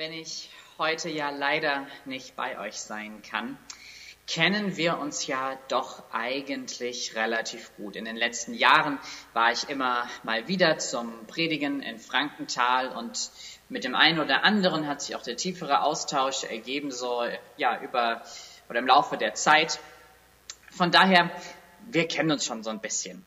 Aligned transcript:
wenn 0.00 0.14
ich 0.14 0.48
heute 0.78 1.10
ja 1.10 1.28
leider 1.28 1.86
nicht 2.06 2.34
bei 2.34 2.58
euch 2.58 2.80
sein 2.80 3.20
kann, 3.20 3.58
kennen 4.26 4.78
wir 4.78 4.96
uns 4.96 5.26
ja 5.26 5.58
doch 5.68 6.02
eigentlich 6.10 7.16
relativ 7.16 7.76
gut. 7.76 7.96
In 7.96 8.06
den 8.06 8.16
letzten 8.16 8.54
Jahren 8.54 8.98
war 9.34 9.52
ich 9.52 9.68
immer 9.68 10.08
mal 10.22 10.48
wieder 10.48 10.78
zum 10.78 11.26
Predigen 11.26 11.82
in 11.82 11.98
Frankenthal 11.98 12.88
und 12.96 13.30
mit 13.68 13.84
dem 13.84 13.94
einen 13.94 14.20
oder 14.20 14.42
anderen 14.42 14.86
hat 14.86 15.02
sich 15.02 15.16
auch 15.16 15.22
der 15.22 15.36
tiefere 15.36 15.82
Austausch 15.82 16.44
ergeben, 16.44 16.90
so 16.90 17.22
ja 17.58 17.78
über 17.82 18.22
oder 18.70 18.78
im 18.78 18.86
Laufe 18.86 19.18
der 19.18 19.34
Zeit. 19.34 19.80
Von 20.70 20.90
daher, 20.90 21.30
wir 21.90 22.08
kennen 22.08 22.30
uns 22.30 22.46
schon 22.46 22.62
so 22.62 22.70
ein 22.70 22.80
bisschen. 22.80 23.26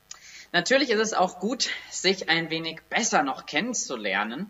Natürlich 0.51 0.89
ist 0.89 0.99
es 0.99 1.13
auch 1.13 1.39
gut, 1.39 1.69
sich 1.91 2.29
ein 2.29 2.49
wenig 2.49 2.81
besser 2.89 3.21
noch 3.21 3.45
kennenzulernen. 3.45 4.49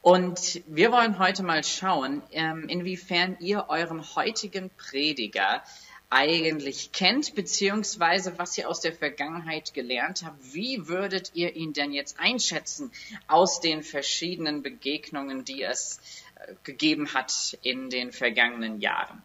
Und 0.00 0.62
wir 0.66 0.92
wollen 0.92 1.18
heute 1.18 1.42
mal 1.42 1.64
schauen, 1.64 2.22
ähm, 2.30 2.68
inwiefern 2.68 3.36
ihr 3.40 3.66
euren 3.68 4.02
heutigen 4.14 4.70
Prediger 4.70 5.62
eigentlich 6.10 6.92
kennt, 6.92 7.34
beziehungsweise 7.34 8.38
was 8.38 8.56
ihr 8.56 8.68
aus 8.68 8.80
der 8.80 8.94
Vergangenheit 8.94 9.74
gelernt 9.74 10.22
habt. 10.24 10.54
Wie 10.54 10.88
würdet 10.88 11.32
ihr 11.34 11.54
ihn 11.54 11.72
denn 11.74 11.92
jetzt 11.92 12.18
einschätzen 12.18 12.90
aus 13.26 13.60
den 13.60 13.82
verschiedenen 13.82 14.62
Begegnungen, 14.62 15.44
die 15.44 15.62
es 15.62 16.00
äh, 16.36 16.54
gegeben 16.64 17.12
hat 17.12 17.58
in 17.62 17.90
den 17.90 18.12
vergangenen 18.12 18.80
Jahren? 18.80 19.22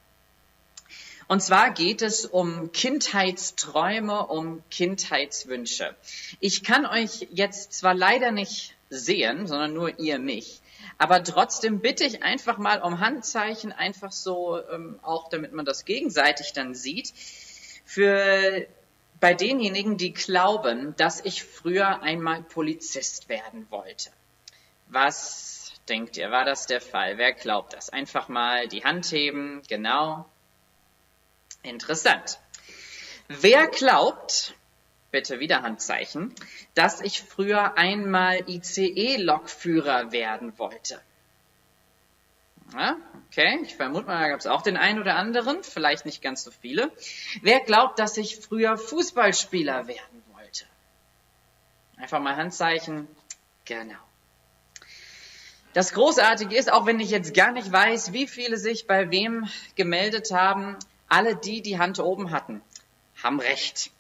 Und 1.30 1.42
zwar 1.42 1.72
geht 1.72 2.02
es 2.02 2.26
um 2.26 2.74
Kindheitsträume, 2.74 4.28
um 4.28 4.62
Kindheitswünsche. 4.70 5.96
Ich 6.42 6.64
kann 6.64 6.86
euch 6.86 7.28
jetzt 7.32 7.72
zwar 7.74 7.94
leider 7.94 8.32
nicht 8.32 8.76
sehen, 8.90 9.48
sondern 9.48 9.74
nur 9.74 10.00
ihr 10.00 10.20
mich. 10.20 10.60
Aber 10.98 11.24
trotzdem 11.24 11.80
bitte 11.80 12.04
ich 12.04 12.24
einfach 12.24 12.58
mal 12.58 12.82
um 12.82 13.00
Handzeichen, 13.00 13.72
einfach 13.72 14.12
so, 14.12 14.60
ähm, 14.70 15.00
auch 15.02 15.30
damit 15.30 15.54
man 15.54 15.66
das 15.66 15.86
gegenseitig 15.86 16.54
dann 16.54 16.76
sieht, 16.76 17.14
für 17.86 18.68
bei 19.20 19.34
denjenigen, 19.34 19.98
die 19.98 20.14
glauben, 20.14 20.96
dass 20.98 21.24
ich 21.24 21.44
früher 21.44 22.02
einmal 22.02 22.44
Polizist 22.44 23.30
werden 23.30 23.68
wollte. 23.70 24.10
Was 24.88 25.72
denkt 25.88 26.18
ihr, 26.18 26.30
war 26.32 26.46
das 26.46 26.66
der 26.66 26.82
Fall? 26.82 27.18
Wer 27.18 27.34
glaubt 27.34 27.74
das? 27.74 27.90
Einfach 27.90 28.28
mal 28.28 28.68
die 28.68 28.84
Hand 28.84 29.12
heben, 29.12 29.62
genau. 29.68 30.26
Interessant. 31.62 32.40
Wer 33.30 33.68
glaubt, 33.68 34.54
bitte 35.14 35.40
wieder 35.40 35.62
Handzeichen, 35.62 36.34
dass 36.74 37.00
ich 37.00 37.22
früher 37.22 37.78
einmal 37.78 38.50
ICE-Lokführer 38.50 40.12
werden 40.12 40.58
wollte? 40.58 41.00
Ja, 42.74 42.98
okay, 43.30 43.60
ich 43.62 43.76
vermute 43.76 44.08
mal, 44.08 44.20
da 44.20 44.30
gab 44.30 44.40
es 44.40 44.48
auch 44.48 44.64
den 44.64 44.76
einen 44.76 45.00
oder 45.00 45.16
anderen, 45.16 45.64
vielleicht 45.64 46.06
nicht 46.06 46.24
ganz 46.24 46.44
so 46.44 46.50
viele. 46.50 46.92
Wer 47.44 47.60
glaubt, 47.60 48.00
dass 48.00 48.18
ich 48.18 48.38
früher 48.38 48.76
Fußballspieler 48.76 49.88
werden 49.88 50.24
wollte? 50.34 50.66
Einfach 51.98 52.20
mal 52.20 52.36
Handzeichen. 52.36 53.08
Genau. 53.66 54.00
Das 55.74 55.94
Großartige 55.94 56.56
ist, 56.56 56.72
auch 56.72 56.88
wenn 56.88 57.00
ich 57.00 57.12
jetzt 57.12 57.36
gar 57.36 57.52
nicht 57.52 57.72
weiß, 57.72 58.14
wie 58.14 58.28
viele 58.28 58.58
sich 58.58 58.88
bei 58.88 59.12
wem 59.12 59.48
gemeldet 59.76 60.32
haben, 60.32 60.76
alle 61.08 61.36
die, 61.36 61.62
die 61.62 61.78
Hand 61.78 62.00
oben 62.00 62.32
hatten, 62.32 62.64
haben 63.22 63.40
recht. 63.40 63.92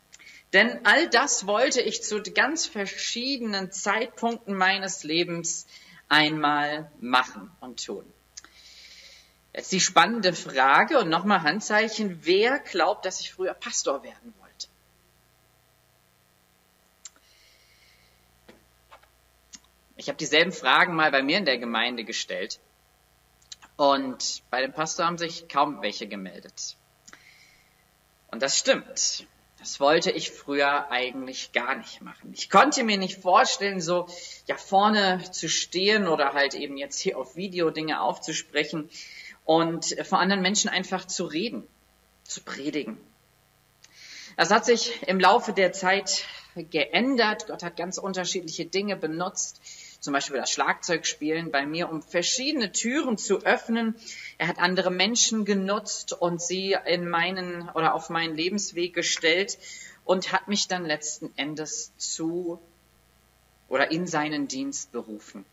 Denn 0.53 0.85
all 0.85 1.09
das 1.09 1.47
wollte 1.47 1.81
ich 1.81 2.03
zu 2.03 2.21
ganz 2.21 2.67
verschiedenen 2.67 3.71
Zeitpunkten 3.71 4.55
meines 4.55 5.03
Lebens 5.03 5.65
einmal 6.09 6.91
machen 6.99 7.51
und 7.59 7.83
tun. 7.83 8.05
Jetzt 9.55 9.71
die 9.71 9.79
spannende 9.79 10.33
Frage 10.33 10.99
und 10.99 11.09
nochmal 11.09 11.41
Handzeichen, 11.41 12.19
wer 12.23 12.59
glaubt, 12.59 13.05
dass 13.05 13.19
ich 13.19 13.33
früher 13.33 13.55
Pastor 13.55 14.03
werden 14.03 14.33
wollte? 14.39 14.67
Ich 19.95 20.07
habe 20.07 20.17
dieselben 20.17 20.51
Fragen 20.51 20.95
mal 20.95 21.11
bei 21.11 21.23
mir 21.23 21.37
in 21.37 21.45
der 21.45 21.57
Gemeinde 21.57 22.03
gestellt 22.03 22.59
und 23.75 24.43
bei 24.51 24.61
dem 24.61 24.73
Pastor 24.73 25.05
haben 25.05 25.17
sich 25.17 25.47
kaum 25.47 25.81
welche 25.81 26.07
gemeldet. 26.07 26.75
Und 28.29 28.41
das 28.41 28.57
stimmt. 28.57 29.27
Das 29.63 29.79
wollte 29.79 30.11
ich 30.11 30.29
früher 30.29 30.91
eigentlich 30.91 31.53
gar 31.53 31.75
nicht 31.75 32.01
machen. 32.01 32.33
Ich 32.33 32.49
konnte 32.49 32.83
mir 32.83 32.97
nicht 32.97 33.21
vorstellen, 33.21 33.79
so 33.79 34.07
ja 34.45 34.57
vorne 34.57 35.23
zu 35.31 35.47
stehen 35.47 36.05
oder 36.09 36.33
halt 36.33 36.53
eben 36.53 36.75
jetzt 36.75 36.99
hier 36.99 37.17
auf 37.17 37.37
Video 37.37 37.69
Dinge 37.69 38.01
aufzusprechen 38.01 38.89
und 39.45 39.95
vor 40.03 40.19
anderen 40.19 40.41
Menschen 40.41 40.69
einfach 40.69 41.07
zu 41.07 41.23
reden, 41.23 41.65
zu 42.25 42.41
predigen. 42.41 42.97
Das 44.35 44.51
hat 44.51 44.65
sich 44.65 45.01
im 45.07 45.17
Laufe 45.17 45.53
der 45.53 45.71
Zeit 45.71 46.25
geändert. 46.55 47.47
Gott 47.47 47.63
hat 47.63 47.77
ganz 47.77 47.97
unterschiedliche 47.97 48.65
Dinge 48.65 48.97
benutzt 48.97 49.61
zum 50.03 50.11
Beispiel 50.11 50.35
das 50.35 50.51
Schlagzeugspielen 50.51 51.49
bei 51.49 51.65
mir, 51.65 51.89
um 51.89 52.01
verschiedene 52.01 52.73
Türen 52.73 53.17
zu 53.17 53.45
öffnen. 53.45 53.95
Er 54.37 54.49
hat 54.49 54.59
andere 54.59 54.91
Menschen 54.91 55.45
genutzt 55.45 56.11
und 56.11 56.41
sie 56.41 56.75
in 56.85 57.07
meinen 57.07 57.69
oder 57.69 57.93
auf 57.93 58.09
meinen 58.09 58.35
Lebensweg 58.35 58.93
gestellt 58.93 59.57
und 60.03 60.33
hat 60.33 60.49
mich 60.49 60.67
dann 60.67 60.83
letzten 60.83 61.31
Endes 61.37 61.93
zu 61.95 62.59
oder 63.69 63.91
in 63.91 64.05
seinen 64.05 64.49
Dienst 64.49 64.91
berufen. 64.91 65.45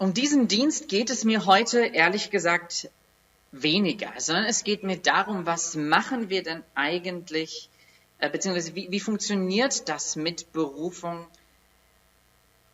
Um 0.00 0.14
diesen 0.14 0.48
Dienst 0.48 0.88
geht 0.88 1.10
es 1.10 1.22
mir 1.22 1.46
heute 1.46 1.78
ehrlich 1.78 2.30
gesagt 2.30 2.90
weniger, 3.52 4.12
sondern 4.18 4.46
es 4.46 4.64
geht 4.64 4.82
mir 4.82 4.96
darum, 4.96 5.46
was 5.46 5.76
machen 5.76 6.28
wir 6.28 6.42
denn 6.42 6.64
eigentlich 6.74 7.68
beziehungsweise 8.28 8.74
wie, 8.74 8.90
wie 8.90 9.00
funktioniert 9.00 9.88
das 9.88 10.16
mit 10.16 10.52
Berufung 10.52 11.26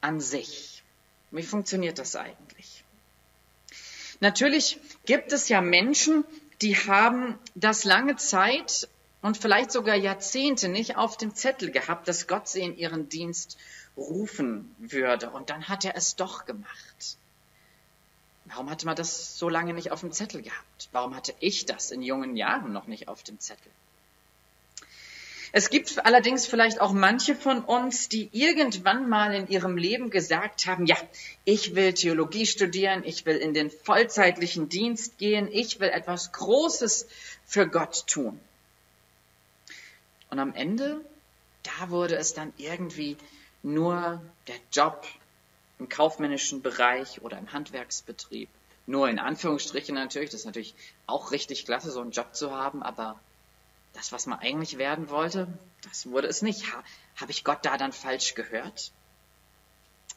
an 0.00 0.20
sich? 0.20 0.82
Wie 1.30 1.42
funktioniert 1.42 1.98
das 1.98 2.16
eigentlich? 2.16 2.84
Natürlich 4.20 4.78
gibt 5.04 5.32
es 5.32 5.48
ja 5.48 5.60
Menschen, 5.60 6.24
die 6.60 6.76
haben 6.76 7.38
das 7.54 7.84
lange 7.84 8.16
Zeit 8.16 8.88
und 9.22 9.36
vielleicht 9.36 9.70
sogar 9.70 9.94
Jahrzehnte 9.94 10.68
nicht 10.68 10.96
auf 10.96 11.16
dem 11.16 11.34
Zettel 11.34 11.70
gehabt, 11.70 12.08
dass 12.08 12.26
Gott 12.26 12.48
sie 12.48 12.62
in 12.62 12.76
ihren 12.76 13.08
Dienst 13.08 13.56
rufen 13.96 14.74
würde. 14.78 15.30
Und 15.30 15.50
dann 15.50 15.68
hat 15.68 15.84
er 15.84 15.96
es 15.96 16.16
doch 16.16 16.46
gemacht. 16.46 17.16
Warum 18.46 18.70
hatte 18.70 18.86
man 18.86 18.96
das 18.96 19.38
so 19.38 19.48
lange 19.48 19.74
nicht 19.74 19.92
auf 19.92 20.00
dem 20.00 20.12
Zettel 20.12 20.42
gehabt? 20.42 20.88
Warum 20.92 21.14
hatte 21.14 21.34
ich 21.40 21.66
das 21.66 21.90
in 21.90 22.02
jungen 22.02 22.36
Jahren 22.36 22.72
noch 22.72 22.86
nicht 22.86 23.08
auf 23.08 23.22
dem 23.22 23.38
Zettel? 23.38 23.70
Es 25.58 25.70
gibt 25.70 26.06
allerdings 26.06 26.46
vielleicht 26.46 26.80
auch 26.80 26.92
manche 26.92 27.34
von 27.34 27.64
uns, 27.64 28.08
die 28.08 28.28
irgendwann 28.30 29.08
mal 29.08 29.34
in 29.34 29.48
ihrem 29.48 29.76
Leben 29.76 30.08
gesagt 30.08 30.66
haben, 30.66 30.86
ja, 30.86 30.96
ich 31.44 31.74
will 31.74 31.94
Theologie 31.94 32.46
studieren, 32.46 33.02
ich 33.04 33.26
will 33.26 33.38
in 33.38 33.54
den 33.54 33.68
vollzeitlichen 33.68 34.68
Dienst 34.68 35.18
gehen, 35.18 35.48
ich 35.50 35.80
will 35.80 35.88
etwas 35.88 36.30
Großes 36.30 37.08
für 37.44 37.66
Gott 37.66 38.06
tun. 38.06 38.38
Und 40.30 40.38
am 40.38 40.54
Ende, 40.54 41.00
da 41.64 41.90
wurde 41.90 42.14
es 42.14 42.34
dann 42.34 42.52
irgendwie 42.56 43.16
nur 43.64 44.22
der 44.46 44.60
Job 44.70 45.08
im 45.80 45.88
kaufmännischen 45.88 46.62
Bereich 46.62 47.20
oder 47.22 47.36
im 47.36 47.52
Handwerksbetrieb. 47.52 48.48
Nur 48.86 49.08
in 49.08 49.18
Anführungsstrichen 49.18 49.96
natürlich, 49.96 50.30
das 50.30 50.42
ist 50.42 50.46
natürlich 50.46 50.76
auch 51.08 51.32
richtig 51.32 51.64
klasse, 51.64 51.90
so 51.90 52.00
einen 52.00 52.12
Job 52.12 52.36
zu 52.36 52.52
haben, 52.52 52.80
aber 52.84 53.18
das, 53.98 54.12
was 54.12 54.26
man 54.26 54.38
eigentlich 54.38 54.78
werden 54.78 55.10
wollte, 55.10 55.48
das 55.82 56.06
wurde 56.06 56.28
es 56.28 56.40
nicht. 56.40 56.72
Ha, 56.72 56.84
Habe 57.16 57.32
ich 57.32 57.42
Gott 57.42 57.58
da 57.62 57.76
dann 57.76 57.92
falsch 57.92 58.34
gehört? 58.34 58.92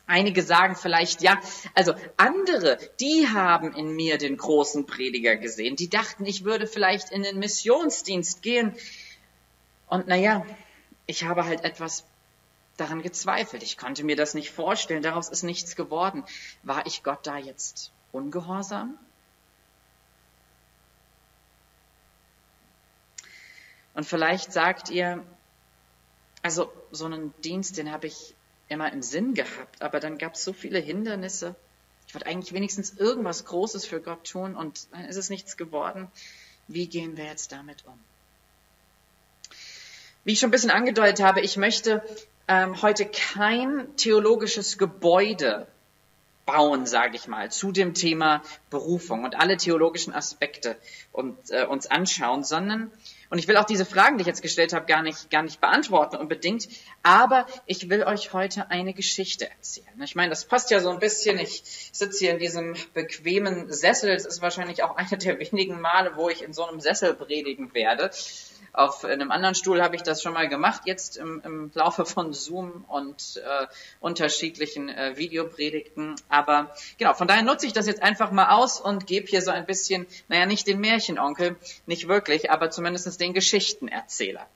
Einige 0.05 0.43
sagen 0.43 0.75
vielleicht, 0.75 1.23
ja, 1.23 1.41
also 1.73 1.95
andere, 2.15 2.77
die 2.99 3.27
haben 3.27 3.73
in 3.73 3.95
mir 3.95 4.19
den 4.19 4.37
großen 4.37 4.85
Prediger 4.85 5.35
gesehen. 5.35 5.77
Die 5.77 5.89
dachten, 5.89 6.27
ich 6.27 6.43
würde 6.43 6.67
vielleicht 6.67 7.11
in 7.11 7.23
den 7.23 7.39
Missionsdienst 7.39 8.43
gehen. 8.43 8.75
Und 9.87 10.07
naja, 10.07 10.45
ich 11.07 11.23
habe 11.23 11.45
halt 11.45 11.63
etwas 11.63 12.05
daran 12.77 13.01
gezweifelt. 13.01 13.63
Ich 13.63 13.77
konnte 13.77 14.03
mir 14.03 14.15
das 14.15 14.35
nicht 14.35 14.51
vorstellen. 14.51 15.01
Daraus 15.01 15.29
ist 15.29 15.41
nichts 15.41 15.75
geworden. 15.75 16.23
War 16.61 16.85
ich 16.85 17.01
Gott 17.01 17.25
da 17.25 17.37
jetzt 17.37 17.91
ungehorsam? 18.11 18.99
Und 23.93 24.05
vielleicht 24.05 24.53
sagt 24.53 24.89
ihr, 24.89 25.23
also 26.41 26.71
so 26.91 27.05
einen 27.05 27.33
Dienst, 27.43 27.77
den 27.77 27.91
habe 27.91 28.07
ich 28.07 28.33
immer 28.69 28.91
im 28.91 29.01
Sinn 29.01 29.33
gehabt, 29.33 29.81
aber 29.81 29.99
dann 29.99 30.17
gab 30.17 30.35
es 30.35 30.43
so 30.43 30.53
viele 30.53 30.79
Hindernisse. 30.79 31.55
Ich 32.07 32.15
wollte 32.15 32.27
eigentlich 32.27 32.53
wenigstens 32.53 32.93
irgendwas 32.97 33.45
Großes 33.45 33.85
für 33.85 34.01
Gott 34.01 34.27
tun 34.29 34.55
und 34.55 34.87
dann 34.91 35.05
ist 35.05 35.17
es 35.17 35.29
nichts 35.29 35.57
geworden. 35.57 36.09
Wie 36.67 36.87
gehen 36.87 37.17
wir 37.17 37.25
jetzt 37.25 37.51
damit 37.51 37.83
um? 37.85 37.99
Wie 40.23 40.33
ich 40.33 40.39
schon 40.39 40.49
ein 40.49 40.51
bisschen 40.51 40.71
angedeutet 40.71 41.25
habe, 41.25 41.41
ich 41.41 41.57
möchte 41.57 42.03
ähm, 42.47 42.81
heute 42.81 43.05
kein 43.05 43.95
theologisches 43.97 44.77
Gebäude 44.77 45.67
bauen, 46.45 46.85
sage 46.85 47.15
ich 47.15 47.27
mal, 47.27 47.51
zu 47.51 47.71
dem 47.71 47.93
Thema 47.93 48.41
Berufung 48.69 49.23
und 49.23 49.35
alle 49.35 49.57
theologischen 49.57 50.13
Aspekte 50.13 50.77
und, 51.11 51.37
äh, 51.51 51.65
uns 51.65 51.87
anschauen, 51.87 52.43
sondern 52.43 52.91
und 53.31 53.37
ich 53.37 53.47
will 53.47 53.55
auch 53.55 53.63
diese 53.63 53.85
Fragen, 53.85 54.17
die 54.17 54.23
ich 54.23 54.27
jetzt 54.27 54.41
gestellt 54.41 54.73
habe, 54.73 54.85
gar 54.85 55.01
nicht, 55.01 55.31
gar 55.31 55.41
nicht 55.41 55.61
beantworten 55.61 56.17
unbedingt. 56.17 56.67
Aber 57.01 57.47
ich 57.65 57.89
will 57.89 58.03
euch 58.03 58.33
heute 58.33 58.69
eine 58.69 58.93
Geschichte 58.93 59.49
erzählen. 59.49 60.01
Ich 60.03 60.15
meine, 60.15 60.31
das 60.31 60.43
passt 60.43 60.69
ja 60.69 60.81
so 60.81 60.89
ein 60.89 60.99
bisschen. 60.99 61.39
Ich 61.39 61.63
sitze 61.93 62.25
hier 62.25 62.31
in 62.31 62.39
diesem 62.39 62.75
bequemen 62.93 63.71
Sessel. 63.71 64.11
Es 64.11 64.25
ist 64.25 64.41
wahrscheinlich 64.41 64.83
auch 64.83 64.95
einer 64.97 65.15
der 65.15 65.39
wenigen 65.39 65.79
Male, 65.79 66.11
wo 66.15 66.27
ich 66.27 66.43
in 66.43 66.51
so 66.51 66.65
einem 66.65 66.81
Sessel 66.81 67.13
predigen 67.13 67.73
werde. 67.73 68.11
Auf 68.73 69.03
einem 69.03 69.31
anderen 69.31 69.53
Stuhl 69.53 69.81
habe 69.81 69.97
ich 69.97 70.01
das 70.01 70.21
schon 70.21 70.33
mal 70.33 70.47
gemacht, 70.47 70.83
jetzt 70.85 71.17
im, 71.17 71.41
im 71.43 71.71
Laufe 71.73 72.05
von 72.05 72.33
Zoom 72.33 72.85
und 72.87 73.41
äh, 73.43 73.67
unterschiedlichen 73.99 74.87
äh, 74.87 75.17
Videopredigten. 75.17 76.15
Aber 76.29 76.73
genau, 76.97 77.13
von 77.13 77.27
daher 77.27 77.43
nutze 77.43 77.67
ich 77.67 77.73
das 77.73 77.85
jetzt 77.87 78.01
einfach 78.01 78.31
mal 78.31 78.49
aus 78.49 78.79
und 78.79 79.07
gebe 79.07 79.27
hier 79.27 79.41
so 79.41 79.51
ein 79.51 79.65
bisschen, 79.65 80.07
naja, 80.29 80.45
nicht 80.45 80.67
den 80.67 80.79
Märchenonkel, 80.79 81.57
nicht 81.85 82.07
wirklich, 82.07 82.49
aber 82.49 82.71
zumindest 82.71 83.19
den 83.19 83.33
Geschichtenerzähler. 83.33 84.47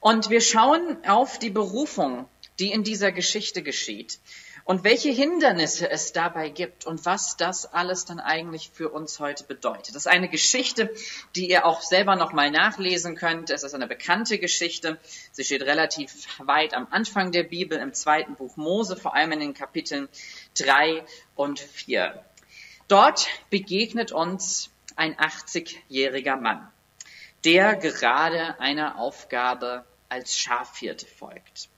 Und 0.00 0.28
wir 0.28 0.42
schauen 0.42 0.98
auf 1.06 1.38
die 1.38 1.50
Berufung, 1.50 2.28
die 2.58 2.72
in 2.72 2.84
dieser 2.84 3.10
Geschichte 3.10 3.62
geschieht 3.62 4.18
und 4.66 4.82
welche 4.82 5.10
Hindernisse 5.10 5.88
es 5.88 6.12
dabei 6.12 6.48
gibt 6.48 6.86
und 6.86 7.06
was 7.06 7.36
das 7.36 7.72
alles 7.72 8.04
dann 8.04 8.18
eigentlich 8.18 8.72
für 8.74 8.90
uns 8.90 9.20
heute 9.20 9.44
bedeutet. 9.44 9.94
Das 9.94 10.06
ist 10.06 10.08
eine 10.08 10.28
Geschichte, 10.28 10.92
die 11.36 11.48
ihr 11.48 11.64
auch 11.64 11.82
selber 11.82 12.16
nochmal 12.16 12.50
nachlesen 12.50 13.14
könnt. 13.14 13.50
Es 13.50 13.62
ist 13.62 13.74
eine 13.74 13.86
bekannte 13.86 14.40
Geschichte. 14.40 14.98
Sie 15.30 15.44
steht 15.44 15.62
relativ 15.62 16.26
weit 16.40 16.74
am 16.74 16.88
Anfang 16.90 17.30
der 17.30 17.44
Bibel 17.44 17.78
im 17.78 17.94
zweiten 17.94 18.34
Buch 18.34 18.56
Mose, 18.56 18.96
vor 18.96 19.14
allem 19.14 19.30
in 19.32 19.40
den 19.40 19.54
Kapiteln 19.54 20.08
drei 20.58 21.04
und 21.36 21.60
vier. 21.60 22.24
Dort 22.88 23.28
begegnet 23.50 24.10
uns 24.10 24.70
ein 24.96 25.14
80-jähriger 25.14 26.40
Mann, 26.40 26.68
der 27.44 27.76
gerade 27.76 28.58
einer 28.58 28.98
Aufgabe 28.98 29.84
als 30.08 30.36
Schafhirte 30.36 31.06
folgt. 31.06 31.68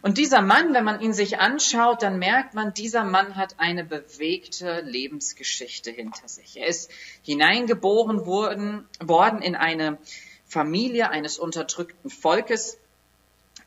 Und 0.00 0.16
dieser 0.16 0.42
Mann, 0.42 0.74
wenn 0.74 0.84
man 0.84 1.00
ihn 1.00 1.12
sich 1.12 1.38
anschaut, 1.38 2.02
dann 2.02 2.18
merkt 2.18 2.54
man, 2.54 2.72
dieser 2.72 3.04
Mann 3.04 3.34
hat 3.34 3.56
eine 3.58 3.84
bewegte 3.84 4.80
Lebensgeschichte 4.82 5.90
hinter 5.90 6.28
sich. 6.28 6.56
Er 6.56 6.66
ist 6.66 6.90
hineingeboren 7.22 8.24
worden, 8.24 8.86
worden 9.00 9.42
in 9.42 9.56
eine 9.56 9.98
Familie 10.46 11.10
eines 11.10 11.38
unterdrückten 11.38 12.10
Volkes. 12.10 12.78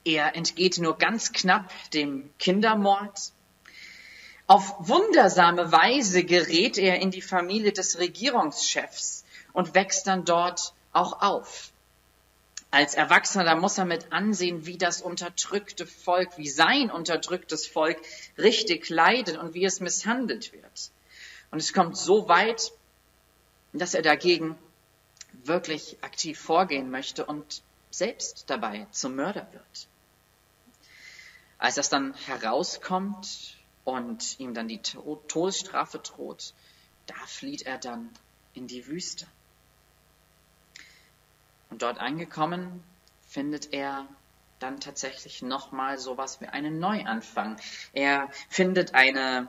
Er 0.05 0.35
entgeht 0.35 0.77
nur 0.77 0.97
ganz 0.97 1.33
knapp 1.33 1.69
dem 1.91 2.31
Kindermord. 2.39 3.33
Auf 4.47 4.75
wundersame 4.79 5.71
Weise 5.71 6.23
gerät 6.23 6.77
er 6.77 7.01
in 7.01 7.11
die 7.11 7.21
Familie 7.21 7.73
des 7.73 7.99
Regierungschefs 7.99 9.25
und 9.53 9.75
wächst 9.75 10.07
dann 10.07 10.25
dort 10.25 10.73
auch 10.93 11.21
auf 11.21 11.71
als 12.71 12.95
Erwachsener, 12.95 13.43
da 13.43 13.55
muss 13.55 13.77
er 13.77 13.85
mit 13.85 14.13
ansehen, 14.13 14.65
wie 14.65 14.77
das 14.77 15.01
unterdrückte 15.01 15.85
Volk, 15.85 16.37
wie 16.37 16.47
sein 16.47 16.89
unterdrücktes 16.89 17.67
Volk 17.67 18.01
richtig 18.37 18.89
leidet 18.89 19.37
und 19.37 19.53
wie 19.53 19.65
es 19.65 19.81
misshandelt 19.81 20.53
wird. 20.53 20.91
Und 21.51 21.59
es 21.59 21.73
kommt 21.73 21.97
so 21.97 22.29
weit, 22.29 22.71
dass 23.73 23.93
er 23.93 24.01
dagegen 24.01 24.57
wirklich 25.43 25.97
aktiv 26.01 26.39
vorgehen 26.39 26.89
möchte 26.89 27.25
und 27.25 27.61
selbst 27.89 28.45
dabei 28.49 28.87
zum 28.91 29.15
Mörder 29.15 29.47
wird. 29.51 29.87
Als 31.57 31.75
das 31.75 31.89
dann 31.89 32.13
herauskommt 32.25 33.57
und 33.83 34.39
ihm 34.39 34.53
dann 34.53 34.69
die 34.69 34.81
Todesstrafe 34.81 35.99
droht, 35.99 36.53
da 37.05 37.15
flieht 37.27 37.63
er 37.63 37.77
dann 37.77 38.09
in 38.53 38.67
die 38.67 38.87
Wüste. 38.87 39.27
Und 41.71 41.81
dort 41.81 41.99
angekommen 41.99 42.83
findet 43.27 43.73
er 43.73 44.05
dann 44.59 44.79
tatsächlich 44.79 45.41
nochmal 45.41 45.97
sowas 45.97 46.39
wie 46.41 46.47
einen 46.47 46.79
Neuanfang. 46.79 47.59
Er 47.93 48.29
findet 48.49 48.93
eine 48.93 49.47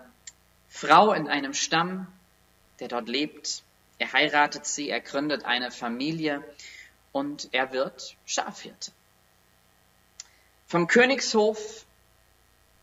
Frau 0.69 1.13
in 1.13 1.29
einem 1.29 1.53
Stamm, 1.53 2.07
der 2.81 2.89
dort 2.89 3.09
lebt. 3.09 3.65
Er 3.99 4.13
heiratet 4.13 4.67
sie, 4.67 4.89
er 4.89 5.01
gründet 5.01 5.45
eine 5.45 5.71
Familie 5.71 6.43
und 7.11 7.49
er 7.53 7.73
wird 7.73 8.17
Schafhirte. 8.25 8.93
Vom 10.67 10.87
Königshof 10.87 11.85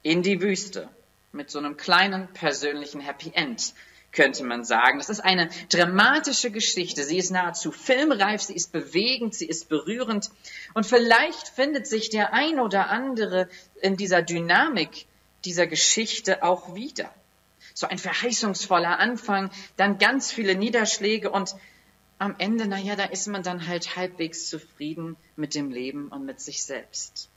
in 0.04 0.22
die 0.22 0.42
Wüste 0.42 0.90
mit 1.32 1.50
so 1.50 1.60
einem 1.60 1.78
kleinen 1.78 2.28
persönlichen 2.34 3.00
Happy 3.00 3.32
End 3.34 3.74
könnte 4.12 4.44
man 4.44 4.64
sagen. 4.64 4.98
Das 4.98 5.10
ist 5.10 5.20
eine 5.20 5.50
dramatische 5.70 6.52
Geschichte. 6.52 7.04
Sie 7.04 7.18
ist 7.18 7.32
nahezu 7.32 7.72
filmreif, 7.72 8.42
sie 8.42 8.56
ist 8.56 8.72
bewegend, 8.72 9.36
sie 9.36 9.48
ist 9.48 9.70
berührend. 9.70 10.30
Und 10.74 10.86
vielleicht 10.86 11.50
findet 11.50 11.88
sich 11.88 12.10
der 12.10 12.34
ein 12.34 12.60
oder 12.60 12.90
andere 12.90 13.50
in 13.82 13.98
dieser 13.98 14.22
Dynamik 14.22 15.06
dieser 15.46 15.68
Geschichte 15.68 16.44
auch 16.44 16.76
wieder. 16.76 17.14
So 17.74 17.88
ein 17.88 17.98
verheißungsvoller 17.98 19.00
Anfang, 19.00 19.52
dann 19.78 19.98
ganz 20.00 20.32
viele 20.32 20.56
Niederschläge 20.56 21.30
und 21.30 21.56
am 22.18 22.36
Ende, 22.38 22.68
naja, 22.68 22.98
da 22.98 23.06
ist 23.06 23.28
man 23.28 23.44
dann 23.44 23.68
halt 23.68 23.96
halbwegs 23.96 24.50
zufrieden 24.50 25.16
mit 25.38 25.56
dem 25.56 25.72
Leben 25.72 26.10
und 26.10 26.26
mit 26.26 26.42
sich 26.42 26.66
selbst. 26.66 27.30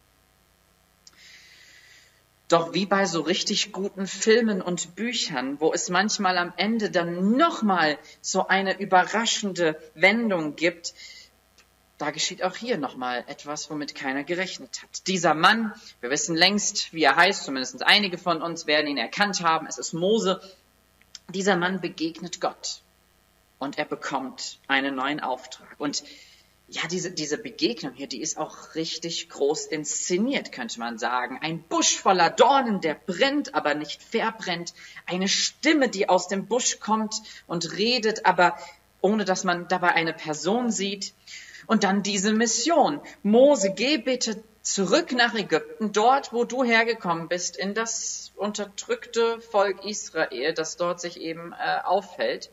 Doch 2.53 2.75
wie 2.75 2.85
bei 2.85 3.07
so 3.07 3.23
richtig 3.23 3.73
guten 3.73 4.07
Filmen 4.07 4.61
und 4.61 4.95
Büchern, 4.95 5.59
wo 5.59 5.73
es 5.73 5.89
manchmal 5.89 6.37
am 6.37 6.53
Ende 6.59 6.91
dann 6.91 7.35
nochmal 7.35 7.97
so 8.21 8.47
eine 8.47 8.79
überraschende 8.79 9.81
Wendung 9.95 10.55
gibt, 10.55 10.93
da 11.97 12.11
geschieht 12.11 12.43
auch 12.43 12.55
hier 12.55 12.77
nochmal 12.77 13.25
etwas, 13.27 13.71
womit 13.71 13.95
keiner 13.95 14.23
gerechnet 14.23 14.83
hat. 14.83 15.07
Dieser 15.07 15.33
Mann, 15.33 15.73
wir 16.03 16.11
wissen 16.11 16.37
längst, 16.37 16.93
wie 16.93 17.05
er 17.05 17.17
heißt, 17.17 17.43
zumindest 17.45 17.87
einige 17.87 18.19
von 18.19 18.43
uns 18.43 18.67
werden 18.67 18.87
ihn 18.87 18.99
erkannt 18.99 19.41
haben, 19.41 19.67
es 19.67 19.79
ist 19.79 19.95
Mose. 19.95 20.43
Dieser 21.31 21.57
Mann 21.57 21.81
begegnet 21.81 22.43
Gott 22.43 22.83
und 23.61 23.79
er 23.79 23.87
bekommt 23.87 24.59
einen 24.69 24.95
neuen 24.95 25.21
Auftrag. 25.21 25.75
Und 25.79 26.05
ja, 26.73 26.89
diese, 26.89 27.11
diese 27.11 27.37
Begegnung 27.37 27.93
hier, 27.93 28.07
die 28.07 28.23
ist 28.23 28.39
auch 28.39 28.75
richtig 28.75 29.29
groß 29.29 29.67
inszeniert, 29.67 30.53
könnte 30.53 30.81
man 30.81 30.99
sagen. 30.99 31.39
Ein 31.43 31.63
Busch 31.63 31.97
voller 31.97 32.31
Dornen, 32.31 32.81
der 32.81 32.95
brennt, 32.95 33.55
aber 33.55 33.75
nicht 33.75 34.03
verbrennt. 34.03 34.73
Eine 35.07 35.29
Stimme, 35.29 35.89
die 35.89 36.09
aus 36.09 36.29
dem 36.29 36.47
Busch 36.47 36.81
kommt 36.81 37.15
und 37.47 37.77
redet, 37.77 38.25
aber 38.25 38.57
ohne 39.03 39.27
dass 39.27 39.45
man 39.45 39.69
dabei 39.69 39.93
eine 39.93 40.15
Person 40.15 40.71
sieht. 40.71 41.13
Und 41.67 41.85
dann 41.85 42.03
diese 42.03 42.33
Mission. 42.33 43.01
Mose, 43.23 43.73
geh 43.75 43.99
bitte 43.99 44.43
zurück 44.63 45.13
nach 45.13 45.35
Ägypten, 45.35 45.93
dort, 45.93 46.33
wo 46.33 46.45
du 46.45 46.65
hergekommen 46.65 47.29
bist, 47.29 47.57
in 47.57 47.75
das 47.75 48.33
unterdrückte 48.37 49.41
Volk 49.41 49.85
Israel, 49.85 50.55
das 50.55 50.77
dort 50.77 51.01
sich 51.01 51.21
eben 51.21 51.53
äh, 51.53 51.81
aufhält. 51.85 52.51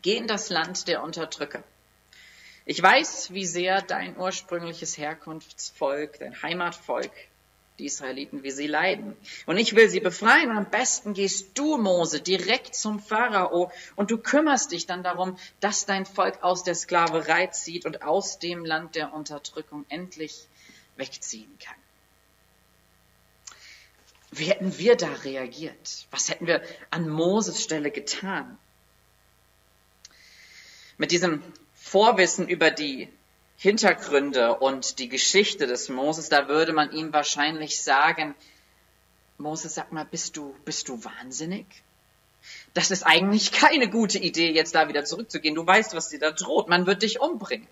Geh 0.00 0.16
in 0.16 0.26
das 0.26 0.48
Land 0.48 0.88
der 0.88 1.02
Unterdrücker. 1.02 1.62
Ich 2.68 2.82
weiß, 2.82 3.32
wie 3.32 3.46
sehr 3.46 3.80
dein 3.80 4.16
ursprüngliches 4.18 4.98
Herkunftsvolk, 4.98 6.18
dein 6.18 6.42
Heimatvolk, 6.42 7.12
die 7.78 7.84
Israeliten, 7.84 8.42
wie 8.42 8.50
sie 8.50 8.66
leiden. 8.66 9.16
Und 9.46 9.56
ich 9.56 9.76
will 9.76 9.88
sie 9.88 10.00
befreien 10.00 10.50
und 10.50 10.56
am 10.56 10.68
besten 10.68 11.14
gehst 11.14 11.56
du, 11.56 11.76
Mose, 11.78 12.20
direkt 12.20 12.74
zum 12.74 12.98
Pharao 12.98 13.70
und 13.94 14.10
du 14.10 14.18
kümmerst 14.18 14.72
dich 14.72 14.86
dann 14.86 15.04
darum, 15.04 15.38
dass 15.60 15.86
dein 15.86 16.06
Volk 16.06 16.42
aus 16.42 16.64
der 16.64 16.74
Sklaverei 16.74 17.46
zieht 17.46 17.86
und 17.86 18.02
aus 18.02 18.40
dem 18.40 18.64
Land 18.64 18.96
der 18.96 19.14
Unterdrückung 19.14 19.86
endlich 19.88 20.48
wegziehen 20.96 21.56
kann. 21.60 21.76
Wie 24.32 24.46
hätten 24.46 24.76
wir 24.76 24.96
da 24.96 25.12
reagiert? 25.22 26.08
Was 26.10 26.30
hätten 26.30 26.48
wir 26.48 26.62
an 26.90 27.08
Moses 27.08 27.62
Stelle 27.62 27.92
getan? 27.92 28.58
Mit 30.98 31.12
diesem 31.12 31.42
Vorwissen 31.88 32.48
über 32.48 32.72
die 32.72 33.08
Hintergründe 33.56 34.56
und 34.56 34.98
die 34.98 35.08
Geschichte 35.08 35.68
des 35.68 35.88
Moses, 35.88 36.28
da 36.28 36.48
würde 36.48 36.72
man 36.72 36.90
ihm 36.90 37.12
wahrscheinlich 37.12 37.80
sagen, 37.80 38.34
Moses, 39.38 39.76
sag 39.76 39.92
mal, 39.92 40.04
bist 40.04 40.36
du, 40.36 40.52
bist 40.64 40.88
du 40.88 41.04
wahnsinnig? 41.04 41.64
Das 42.74 42.90
ist 42.90 43.04
eigentlich 43.04 43.52
keine 43.52 43.88
gute 43.88 44.18
Idee, 44.18 44.50
jetzt 44.50 44.74
da 44.74 44.88
wieder 44.88 45.04
zurückzugehen. 45.04 45.54
Du 45.54 45.64
weißt, 45.64 45.94
was 45.94 46.08
dir 46.08 46.18
da 46.18 46.32
droht. 46.32 46.68
Man 46.68 46.86
wird 46.86 47.02
dich 47.02 47.20
umbringen. 47.20 47.68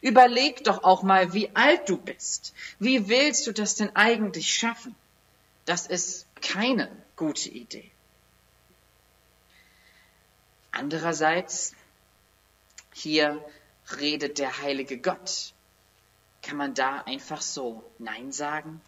Überleg 0.00 0.64
doch 0.64 0.82
auch 0.82 1.02
mal, 1.02 1.34
wie 1.34 1.50
alt 1.54 1.86
du 1.86 1.98
bist. 1.98 2.54
Wie 2.78 3.10
willst 3.10 3.46
du 3.46 3.52
das 3.52 3.74
denn 3.74 3.94
eigentlich 3.94 4.54
schaffen? 4.54 4.94
Das 5.66 5.86
ist 5.86 6.24
keine 6.40 6.90
gute 7.14 7.50
Idee. 7.50 7.90
Andererseits 10.72 11.74
hier 12.92 13.44
redet 13.98 14.38
der 14.38 14.62
heilige 14.62 14.98
Gott. 14.98 15.52
Kann 16.42 16.56
man 16.56 16.74
da 16.74 17.02
einfach 17.02 17.42
so 17.42 17.84
Nein 17.98 18.32
sagen? 18.32 18.80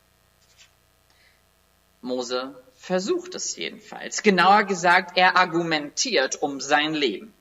Mose 2.00 2.60
versucht 2.74 3.34
es 3.34 3.56
jedenfalls. 3.56 4.22
Genauer 4.22 4.64
gesagt, 4.64 5.16
er 5.16 5.36
argumentiert 5.36 6.42
um 6.42 6.60
sein 6.60 6.94
Leben. 6.94 7.32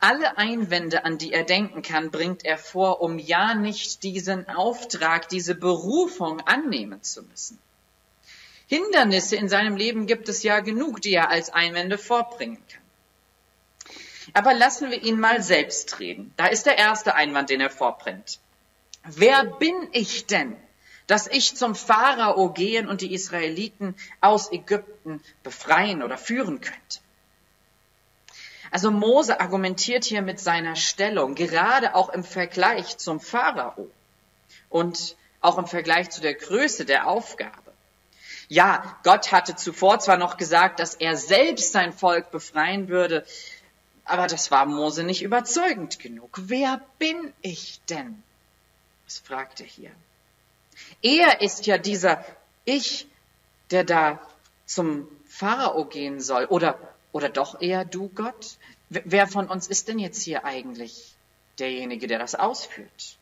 Alle 0.00 0.36
Einwände, 0.36 1.04
an 1.04 1.18
die 1.18 1.32
er 1.32 1.44
denken 1.44 1.82
kann, 1.82 2.10
bringt 2.10 2.44
er 2.44 2.58
vor, 2.58 3.00
um 3.02 3.18
ja 3.18 3.54
nicht 3.54 4.02
diesen 4.02 4.48
Auftrag, 4.48 5.28
diese 5.28 5.54
Berufung 5.54 6.40
annehmen 6.40 7.02
zu 7.02 7.22
müssen. 7.22 7.58
Hindernisse 8.66 9.36
in 9.36 9.48
seinem 9.48 9.76
Leben 9.76 10.06
gibt 10.06 10.28
es 10.28 10.42
ja 10.42 10.60
genug, 10.60 11.02
die 11.02 11.12
er 11.12 11.28
als 11.28 11.50
Einwände 11.50 11.98
vorbringen 11.98 12.62
kann. 12.68 12.81
Aber 14.34 14.54
lassen 14.54 14.90
wir 14.90 15.02
ihn 15.02 15.20
mal 15.20 15.42
selbst 15.42 15.98
reden. 15.98 16.32
Da 16.36 16.46
ist 16.46 16.66
der 16.66 16.78
erste 16.78 17.14
Einwand, 17.14 17.50
den 17.50 17.60
er 17.60 17.70
vorbringt. 17.70 18.38
Wer 19.04 19.44
bin 19.44 19.88
ich 19.92 20.26
denn, 20.26 20.56
dass 21.06 21.26
ich 21.26 21.56
zum 21.56 21.74
Pharao 21.74 22.50
gehen 22.50 22.88
und 22.88 23.00
die 23.00 23.12
Israeliten 23.12 23.94
aus 24.20 24.50
Ägypten 24.52 25.22
befreien 25.42 26.02
oder 26.02 26.16
führen 26.16 26.60
könnte? 26.60 27.00
Also 28.70 28.90
Mose 28.90 29.38
argumentiert 29.38 30.04
hier 30.04 30.22
mit 30.22 30.40
seiner 30.40 30.76
Stellung, 30.76 31.34
gerade 31.34 31.94
auch 31.94 32.08
im 32.08 32.24
Vergleich 32.24 32.96
zum 32.96 33.20
Pharao 33.20 33.90
und 34.70 35.16
auch 35.42 35.58
im 35.58 35.66
Vergleich 35.66 36.08
zu 36.08 36.22
der 36.22 36.34
Größe 36.34 36.86
der 36.86 37.06
Aufgabe. 37.06 37.72
Ja, 38.48 38.98
Gott 39.02 39.32
hatte 39.32 39.56
zuvor 39.56 39.98
zwar 39.98 40.16
noch 40.16 40.36
gesagt, 40.36 40.80
dass 40.80 40.94
er 40.94 41.16
selbst 41.16 41.72
sein 41.72 41.92
Volk 41.92 42.30
befreien 42.30 42.88
würde, 42.88 43.26
aber 44.04 44.26
das 44.26 44.50
war 44.50 44.66
Mose 44.66 45.04
nicht 45.04 45.22
überzeugend 45.22 45.98
genug. 45.98 46.38
Wer 46.44 46.80
bin 46.98 47.32
ich 47.40 47.80
denn? 47.88 48.22
Das 49.04 49.18
fragt 49.18 49.60
er 49.60 49.66
hier. 49.66 49.90
Er 51.02 51.40
ist 51.40 51.66
ja 51.66 51.78
dieser 51.78 52.24
Ich, 52.64 53.06
der 53.70 53.84
da 53.84 54.20
zum 54.66 55.08
Pharao 55.26 55.84
gehen 55.84 56.20
soll. 56.20 56.46
Oder, 56.46 56.78
oder 57.12 57.28
doch 57.28 57.60
eher 57.60 57.84
du, 57.84 58.08
Gott? 58.08 58.58
Wer 58.88 59.26
von 59.26 59.48
uns 59.48 59.68
ist 59.68 59.88
denn 59.88 59.98
jetzt 59.98 60.22
hier 60.22 60.44
eigentlich 60.44 61.14
derjenige, 61.58 62.06
der 62.06 62.18
das 62.18 62.34
ausführt? 62.34 63.18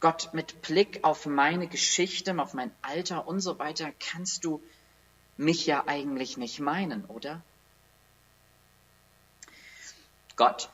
Gott, 0.00 0.30
mit 0.32 0.62
Blick 0.62 1.00
auf 1.02 1.26
meine 1.26 1.66
Geschichte, 1.66 2.38
auf 2.38 2.52
mein 2.52 2.70
Alter 2.82 3.26
und 3.26 3.40
so 3.40 3.58
weiter, 3.58 3.90
kannst 3.98 4.44
du 4.44 4.62
mich 5.36 5.66
ja 5.66 5.84
eigentlich 5.86 6.36
nicht 6.36 6.60
meinen, 6.60 7.04
oder? 7.06 7.42
Gott 10.36 10.68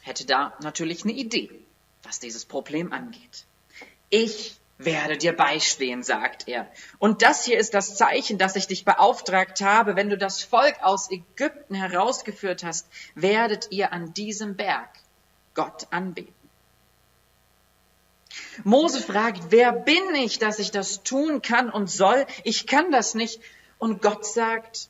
hätte 0.00 0.26
da 0.26 0.54
natürlich 0.62 1.04
eine 1.04 1.12
Idee, 1.12 1.50
was 2.02 2.18
dieses 2.18 2.44
Problem 2.44 2.92
angeht. 2.92 3.44
Ich 4.10 4.58
werde 4.78 5.18
dir 5.18 5.36
beistehen, 5.36 6.02
sagt 6.02 6.46
er. 6.46 6.70
Und 6.98 7.22
das 7.22 7.44
hier 7.44 7.58
ist 7.58 7.74
das 7.74 7.96
Zeichen, 7.96 8.38
dass 8.38 8.56
ich 8.56 8.68
dich 8.68 8.84
beauftragt 8.84 9.60
habe. 9.60 9.96
Wenn 9.96 10.08
du 10.08 10.16
das 10.16 10.42
Volk 10.42 10.76
aus 10.82 11.10
Ägypten 11.10 11.74
herausgeführt 11.74 12.62
hast, 12.62 12.86
werdet 13.14 13.68
ihr 13.70 13.92
an 13.92 14.14
diesem 14.14 14.56
Berg 14.56 14.88
Gott 15.54 15.88
anbeten. 15.90 16.32
Mose 18.62 19.02
fragt, 19.02 19.50
wer 19.50 19.72
bin 19.72 20.14
ich, 20.14 20.38
dass 20.38 20.60
ich 20.60 20.70
das 20.70 21.02
tun 21.02 21.42
kann 21.42 21.70
und 21.70 21.90
soll? 21.90 22.26
Ich 22.44 22.66
kann 22.66 22.92
das 22.92 23.14
nicht. 23.14 23.40
Und 23.78 24.00
Gott 24.00 24.24
sagt, 24.26 24.88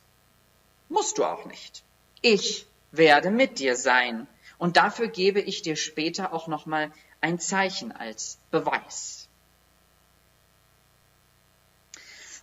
musst 0.87 1.17
du 1.17 1.23
auch 1.23 1.45
nicht. 1.45 1.83
Ich 2.21 2.67
werde 2.91 3.31
mit 3.31 3.59
dir 3.59 3.75
sein. 3.75 4.27
Und 4.57 4.77
dafür 4.77 5.07
gebe 5.07 5.39
ich 5.39 5.61
dir 5.61 5.75
später 5.75 6.33
auch 6.33 6.47
nochmal 6.47 6.91
ein 7.21 7.39
Zeichen 7.39 7.91
als 7.91 8.39
Beweis. 8.51 9.29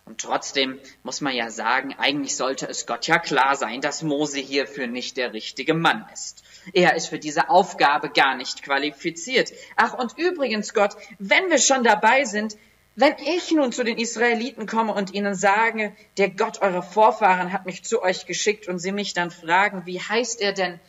Und 0.07 0.21
trotzdem 0.21 0.79
muss 1.03 1.19
man 1.19 1.35
ja 1.35 1.49
sagen, 1.49 1.93
eigentlich 1.97 2.37
sollte 2.37 2.65
es 2.65 2.85
Gott 2.85 3.07
ja 3.07 3.19
klar 3.19 3.57
sein, 3.57 3.81
dass 3.81 4.03
Mose 4.03 4.39
hierfür 4.39 4.87
nicht 4.87 5.17
der 5.17 5.33
richtige 5.33 5.73
Mann 5.73 6.05
ist. 6.13 6.43
Er 6.71 6.95
ist 6.95 7.07
für 7.07 7.19
diese 7.19 7.49
Aufgabe 7.49 8.09
gar 8.09 8.37
nicht 8.37 8.63
qualifiziert. 8.63 9.51
Ach, 9.75 9.93
und 9.93 10.17
übrigens, 10.17 10.73
Gott, 10.73 10.95
wenn 11.19 11.49
wir 11.49 11.57
schon 11.57 11.83
dabei 11.83 12.23
sind, 12.23 12.55
wenn 12.97 13.15
ich 13.19 13.51
nun 13.51 13.71
zu 13.71 13.83
den 13.83 13.99
Israeliten 13.99 14.65
komme 14.65 14.91
und 14.91 15.13
ihnen 15.13 15.35
sage, 15.35 15.95
der 16.17 16.31
Gott 16.31 16.63
eurer 16.63 16.81
Vorfahren 16.81 17.53
hat 17.53 17.67
mich 17.67 17.83
zu 17.83 18.01
euch 18.01 18.25
geschickt 18.25 18.67
und 18.67 18.79
sie 18.79 18.91
mich 18.91 19.13
dann 19.13 19.29
fragen, 19.29 19.85
wie 19.85 20.01
heißt 20.01 20.41
er 20.41 20.51
denn, 20.51 20.79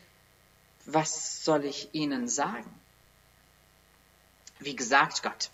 was 0.87 1.45
soll 1.45 1.67
ich 1.67 1.91
ihnen 1.93 2.27
sagen? 2.27 2.73
Wie 4.59 4.75
gesagt, 4.75 5.23
Gott, 5.23 5.51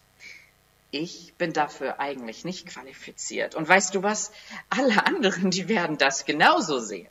ich 0.92 1.34
bin 1.38 1.52
dafür 1.52 1.98
eigentlich 1.98 2.44
nicht 2.44 2.66
qualifiziert. 2.66 3.56
Und 3.56 3.68
weißt 3.68 3.92
du 3.92 4.04
was? 4.04 4.30
Alle 4.70 5.06
anderen, 5.06 5.50
die 5.50 5.68
werden 5.68 5.98
das 5.98 6.24
genauso 6.24 6.78
sehen. 6.78 7.08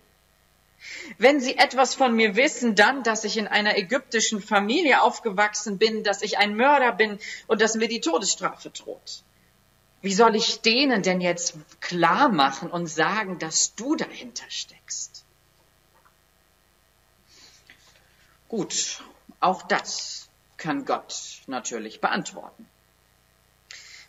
Wenn 1.17 1.41
Sie 1.41 1.57
etwas 1.57 1.95
von 1.95 2.15
mir 2.15 2.37
wissen, 2.37 2.75
dann, 2.75 3.03
dass 3.03 3.25
ich 3.25 3.35
in 3.35 3.49
einer 3.49 3.77
ägyptischen 3.77 4.41
Familie 4.41 5.01
aufgewachsen 5.01 5.77
bin, 5.77 6.05
dass 6.05 6.21
ich 6.21 6.37
ein 6.37 6.55
Mörder 6.55 6.93
bin 6.93 7.19
und 7.47 7.61
dass 7.61 7.75
mir 7.75 7.89
die 7.89 7.99
Todesstrafe 7.99 8.69
droht. 8.69 9.23
Wie 10.03 10.13
soll 10.13 10.35
ich 10.35 10.59
denen 10.59 11.01
denn 11.01 11.21
jetzt 11.21 11.55
klar 11.79 12.27
machen 12.27 12.69
und 12.69 12.87
sagen, 12.87 13.39
dass 13.39 13.73
du 13.73 13.95
dahinter 13.95 14.43
steckst? 14.49 15.23
Gut, 18.49 19.01
auch 19.39 19.61
das 19.61 20.27
kann 20.57 20.83
Gott 20.83 21.41
natürlich 21.47 22.01
beantworten. 22.01 22.67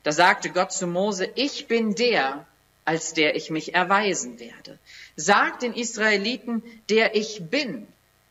Da 0.03 0.11
sagte 0.11 0.51
Gott 0.51 0.73
zu 0.73 0.89
Mose, 0.89 1.31
ich 1.37 1.69
bin 1.69 1.95
der, 1.95 2.45
als 2.85 3.15
der 3.15 3.37
ich 3.37 3.51
mich 3.51 3.73
erweisen 3.73 4.41
werde. 4.41 4.81
Sagt 5.15 5.63
den 5.63 5.75
Israeliten, 5.75 6.65
der 6.91 7.15
ich 7.15 7.49
bin, 7.51 7.87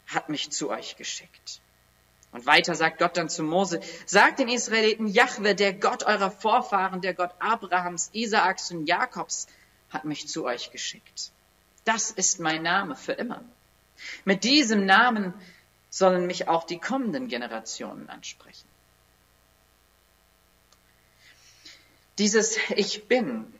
hat 0.07 0.27
mich 0.27 0.51
zu 0.51 0.69
euch 0.69 0.97
geschickt. 0.97 1.61
Und 2.33 2.47
weiter 2.47 2.73
sagt 2.73 2.97
Gott 2.97 3.15
dann 3.15 3.29
zu 3.29 3.43
Mose, 3.43 3.79
sagt 4.07 4.39
den 4.39 4.49
Israeliten, 4.49 5.07
Jahwe, 5.07 5.53
der 5.53 5.71
Gott 5.71 6.03
eurer 6.03 6.31
Vorfahren, 6.31 6.99
der 6.99 7.13
Gott 7.13 7.31
Abrahams, 7.39 8.09
Isaaks 8.11 8.71
und 8.71 8.87
Jakobs, 8.87 9.47
hat 9.91 10.03
mich 10.03 10.27
zu 10.27 10.43
euch 10.43 10.71
geschickt. 10.71 11.31
Das 11.85 12.09
ist 12.09 12.39
mein 12.39 12.63
Name 12.63 12.95
für 12.95 13.13
immer. 13.13 13.43
Mit 14.25 14.43
diesem 14.43 14.85
Namen 14.85 15.33
sollen 15.91 16.25
mich 16.25 16.47
auch 16.47 16.63
die 16.63 16.79
kommenden 16.79 17.27
Generationen 17.27 18.09
ansprechen. 18.09 18.67
Dieses 22.17 22.57
Ich 22.75 23.07
bin, 23.07 23.53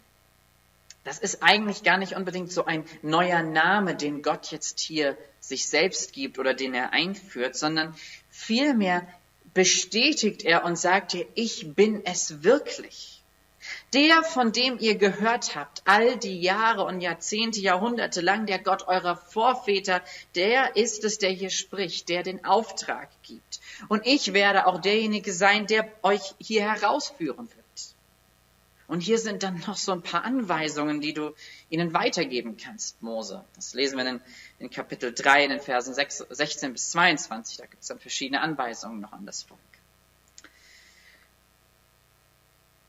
das 1.03 1.19
ist 1.19 1.43
eigentlich 1.43 1.83
gar 1.83 1.97
nicht 1.97 2.15
unbedingt 2.15 2.51
so 2.51 2.65
ein 2.65 2.85
neuer 3.01 3.43
Name, 3.43 3.95
den 3.95 4.21
Gott 4.21 4.51
jetzt 4.51 4.79
hier 4.79 5.17
sich 5.39 5.67
selbst 5.67 6.13
gibt 6.13 6.39
oder 6.39 6.53
den 6.53 6.73
er 6.73 6.93
einführt, 6.93 7.55
sondern 7.55 7.93
Vielmehr 8.35 9.07
bestätigt 9.53 10.43
er 10.43 10.65
und 10.65 10.75
sagt 10.75 11.13
dir, 11.13 11.27
ich 11.35 11.75
bin 11.75 12.03
es 12.03 12.41
wirklich. 12.43 13.21
Der, 13.93 14.23
von 14.23 14.51
dem 14.51 14.79
ihr 14.79 14.95
gehört 14.95 15.55
habt, 15.55 15.83
all 15.85 16.17
die 16.17 16.41
Jahre 16.41 16.83
und 16.83 16.99
Jahrzehnte, 16.99 17.61
Jahrhunderte 17.61 18.21
lang, 18.21 18.47
der 18.47 18.57
Gott 18.57 18.87
eurer 18.87 19.15
Vorväter, 19.15 20.01
der 20.33 20.75
ist 20.75 21.03
es, 21.03 21.19
der 21.19 21.29
hier 21.29 21.51
spricht, 21.51 22.09
der 22.09 22.23
den 22.23 22.43
Auftrag 22.43 23.07
gibt. 23.21 23.61
Und 23.87 24.05
ich 24.07 24.33
werde 24.33 24.65
auch 24.65 24.81
derjenige 24.81 25.31
sein, 25.31 25.67
der 25.67 25.87
euch 26.01 26.33
hier 26.39 26.63
herausführen 26.63 27.47
wird. 27.55 27.62
Und 28.93 28.99
hier 28.99 29.17
sind 29.17 29.41
dann 29.41 29.59
noch 29.65 29.75
so 29.75 29.91
ein 29.91 30.03
paar 30.03 30.23
Anweisungen, 30.23 31.01
die 31.01 31.15
du 31.15 31.33
ihnen 31.71 31.95
weitergeben 31.95 32.57
kannst, 32.57 33.01
Mose. 33.01 33.43
Das 33.55 33.73
lesen 33.73 33.97
wir 33.97 34.07
in, 34.07 34.21
in 34.59 34.69
Kapitel 34.69 35.11
3, 35.11 35.45
in 35.45 35.49
den 35.49 35.59
Versen 35.59 35.95
6, 35.95 36.25
16 36.29 36.73
bis 36.73 36.91
22. 36.91 37.57
Da 37.57 37.65
gibt 37.65 37.81
es 37.81 37.87
dann 37.87 37.97
verschiedene 37.97 38.41
Anweisungen 38.41 39.01
noch 39.01 39.11
an 39.11 39.25
das 39.25 39.41
Volk. 39.41 39.59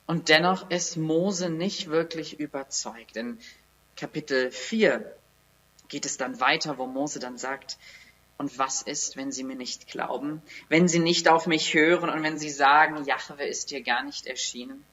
Und 0.07 0.29
dennoch 0.29 0.69
ist 0.69 0.99
Mose 0.99 1.49
nicht 1.49 1.89
wirklich 1.89 2.39
überzeugt. 2.39 3.17
In 3.17 3.39
Kapitel 3.97 4.51
4 4.51 5.11
geht 5.89 6.05
es 6.05 6.19
dann 6.19 6.39
weiter, 6.39 6.77
wo 6.77 6.87
Mose 6.87 7.19
dann 7.19 7.39
sagt, 7.39 7.79
und 8.37 8.59
was 8.59 8.83
ist, 8.83 9.17
wenn 9.17 9.33
sie 9.33 9.43
mir 9.43 9.57
nicht 9.57 9.87
glauben, 9.87 10.43
wenn 10.69 10.87
sie 10.87 10.99
nicht 10.99 11.31
auf 11.31 11.47
mich 11.47 11.73
hören 11.73 12.11
und 12.11 12.23
wenn 12.23 12.37
sie 12.37 12.51
sagen, 12.51 13.07
Jahwe 13.07 13.47
ist 13.47 13.71
dir 13.71 13.83
gar 13.83 14.03
nicht 14.03 14.27
erschienen? 14.27 14.85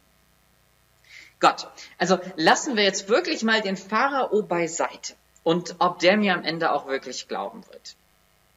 Gott. 1.41 1.67
Also 1.98 2.19
lassen 2.38 2.77
wir 2.77 2.83
jetzt 2.83 3.10
wirklich 3.10 3.43
mal 3.43 3.62
den 3.62 3.75
Pharao 3.75 4.43
beiseite 4.43 5.15
und 5.43 5.75
ob 5.79 6.00
der 6.00 6.15
mir 6.15 6.33
am 6.33 6.43
Ende 6.43 6.71
auch 6.71 6.88
wirklich 6.88 7.27
glauben 7.27 7.65
wird. 7.67 7.95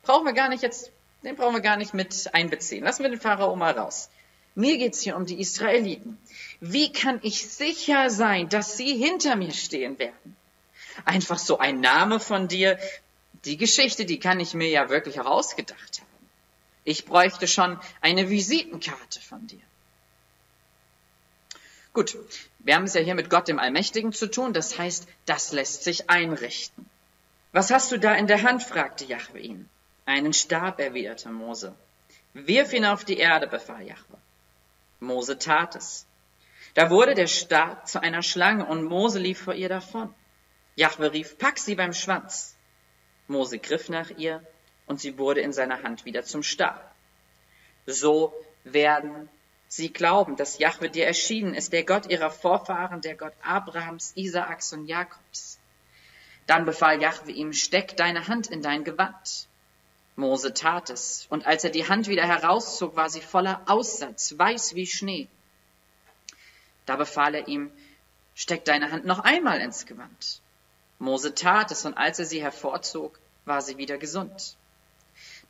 Brauchen 0.02 0.26
wir 0.26 0.34
gar 0.34 0.48
nicht 0.48 0.62
jetzt, 0.62 0.92
den 1.24 1.34
brauchen 1.34 1.54
wir 1.54 1.62
gar 1.62 1.78
nicht 1.78 1.94
mit 1.94 2.32
einbeziehen. 2.34 2.84
Lassen 2.84 3.02
wir 3.02 3.10
den 3.10 3.20
Pharao 3.20 3.56
mal 3.56 3.72
raus. 3.72 4.10
Mir 4.54 4.78
geht's 4.78 5.00
hier 5.00 5.16
um 5.16 5.26
die 5.26 5.40
Israeliten. 5.40 6.18
Wie 6.60 6.92
kann 6.92 7.18
ich 7.22 7.48
sicher 7.48 8.10
sein, 8.10 8.48
dass 8.50 8.76
sie 8.76 8.94
hinter 8.96 9.34
mir 9.34 9.52
stehen 9.52 9.98
werden? 9.98 10.36
Einfach 11.04 11.38
so 11.38 11.58
ein 11.58 11.80
Name 11.80 12.20
von 12.20 12.46
dir, 12.46 12.78
die 13.44 13.56
Geschichte, 13.56 14.04
die 14.04 14.20
kann 14.20 14.38
ich 14.38 14.54
mir 14.54 14.68
ja 14.68 14.90
wirklich 14.90 15.18
auch 15.20 15.26
ausgedacht 15.26 16.00
haben. 16.00 16.28
Ich 16.84 17.06
bräuchte 17.06 17.48
schon 17.48 17.80
eine 18.02 18.28
Visitenkarte 18.28 19.20
von 19.20 19.46
dir. 19.46 19.60
Gut, 21.94 22.16
wir 22.64 22.74
haben 22.74 22.84
es 22.84 22.94
ja 22.94 23.02
hier 23.02 23.14
mit 23.14 23.28
Gott 23.28 23.46
dem 23.46 23.58
Allmächtigen 23.58 24.12
zu 24.12 24.26
tun, 24.30 24.54
das 24.54 24.78
heißt, 24.78 25.06
das 25.26 25.52
lässt 25.52 25.84
sich 25.84 26.08
einrichten. 26.08 26.88
Was 27.52 27.70
hast 27.70 27.92
du 27.92 27.98
da 27.98 28.14
in 28.14 28.26
der 28.26 28.42
Hand? 28.42 28.62
fragte 28.62 29.04
Jahwe 29.04 29.38
ihn. 29.38 29.68
Einen 30.06 30.32
Stab, 30.32 30.80
erwiderte 30.80 31.28
Mose. 31.28 31.74
Wirf 32.32 32.72
ihn 32.72 32.86
auf 32.86 33.04
die 33.04 33.18
Erde, 33.18 33.46
befahl 33.46 33.86
Jahwe. 33.86 34.18
Mose 34.98 35.38
tat 35.38 35.76
es. 35.76 36.06
Da 36.72 36.88
wurde 36.90 37.14
der 37.14 37.26
Stab 37.26 37.86
zu 37.86 38.02
einer 38.02 38.22
Schlange 38.22 38.64
und 38.64 38.82
Mose 38.82 39.18
lief 39.18 39.42
vor 39.42 39.54
ihr 39.54 39.68
davon. 39.68 40.12
Jahwe 40.74 41.12
rief, 41.12 41.36
pack 41.36 41.58
sie 41.58 41.74
beim 41.74 41.92
Schwanz. 41.92 42.56
Mose 43.28 43.58
griff 43.58 43.90
nach 43.90 44.10
ihr 44.16 44.42
und 44.86 45.00
sie 45.00 45.18
wurde 45.18 45.42
in 45.42 45.52
seiner 45.52 45.82
Hand 45.82 46.06
wieder 46.06 46.24
zum 46.24 46.42
Stab. 46.42 46.94
So 47.86 48.32
werden 48.64 49.28
sie 49.76 49.92
glauben, 49.92 50.36
dass 50.36 50.58
Jahwe 50.58 50.88
dir 50.88 51.04
erschienen 51.04 51.52
ist, 51.52 51.72
der 51.72 51.84
Gott 51.84 52.06
ihrer 52.06 52.30
Vorfahren, 52.30 53.00
der 53.00 53.16
Gott 53.16 53.32
Abrahams, 53.42 54.12
Isaaks 54.14 54.72
und 54.72 54.86
Jakobs. 54.86 55.58
Dann 56.46 56.64
befahl 56.64 57.02
Jahwe 57.02 57.32
ihm, 57.32 57.52
steck 57.52 57.96
deine 57.96 58.28
Hand 58.28 58.46
in 58.46 58.62
dein 58.62 58.84
Gewand. 58.84 59.48
Mose 60.14 60.54
tat 60.54 60.90
es, 60.90 61.26
und 61.28 61.44
als 61.44 61.64
er 61.64 61.70
die 61.70 61.88
Hand 61.88 62.06
wieder 62.06 62.24
herauszog, 62.24 62.94
war 62.94 63.10
sie 63.10 63.20
voller 63.20 63.62
Aussatz, 63.66 64.38
weiß 64.38 64.76
wie 64.76 64.86
Schnee. 64.86 65.26
Da 66.86 66.94
befahl 66.94 67.34
er 67.34 67.48
ihm, 67.48 67.72
steck 68.36 68.64
deine 68.64 68.92
Hand 68.92 69.06
noch 69.06 69.20
einmal 69.20 69.60
ins 69.60 69.86
Gewand. 69.86 70.40
Mose 71.00 71.34
tat 71.34 71.72
es, 71.72 71.84
und 71.84 71.94
als 71.94 72.20
er 72.20 72.26
sie 72.26 72.40
hervorzog, 72.40 73.18
war 73.44 73.60
sie 73.60 73.76
wieder 73.76 73.98
gesund. 73.98 74.56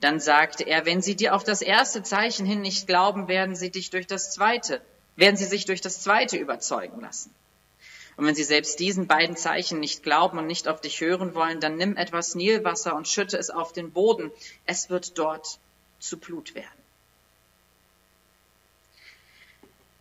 Dann 0.01 0.21
sagte 0.21 0.65
er, 0.65 0.87
wenn 0.87 1.03
sie 1.03 1.17
dir 1.17 1.35
auf 1.35 1.45
das 1.45 1.63
erste 1.63 2.03
Zeichen 2.03 2.47
hin 2.47 2.61
nicht 2.61 2.87
glauben, 2.87 3.29
werden 3.29 3.57
sie 3.57 3.71
dich 3.71 3.91
durch 3.91 4.07
das 4.07 4.33
zweite, 4.33 4.81
werden 5.17 5.37
sie 5.37 5.45
sich 5.45 5.65
durch 5.65 5.81
das 5.81 6.03
zweite 6.03 6.37
überzeugen 6.37 7.01
lassen. 7.01 7.35
Und 8.17 8.27
wenn 8.27 8.35
sie 8.35 8.45
selbst 8.45 8.79
diesen 8.79 9.07
beiden 9.07 9.37
Zeichen 9.37 9.81
nicht 9.81 10.03
glauben 10.03 10.39
und 10.39 10.47
nicht 10.47 10.69
auf 10.69 10.81
dich 10.81 11.01
hören 11.01 11.35
wollen, 11.35 11.61
dann 11.61 11.77
nimm 11.77 11.97
etwas 11.97 12.35
Nilwasser 12.35 12.95
und 12.95 13.09
schütte 13.09 13.37
es 13.37 13.51
auf 13.51 13.73
den 13.73 13.91
Boden. 13.91 14.31
Es 14.67 14.89
wird 14.89 15.19
dort 15.19 15.59
zu 15.99 16.19
Blut 16.19 16.55
werden. 16.55 16.69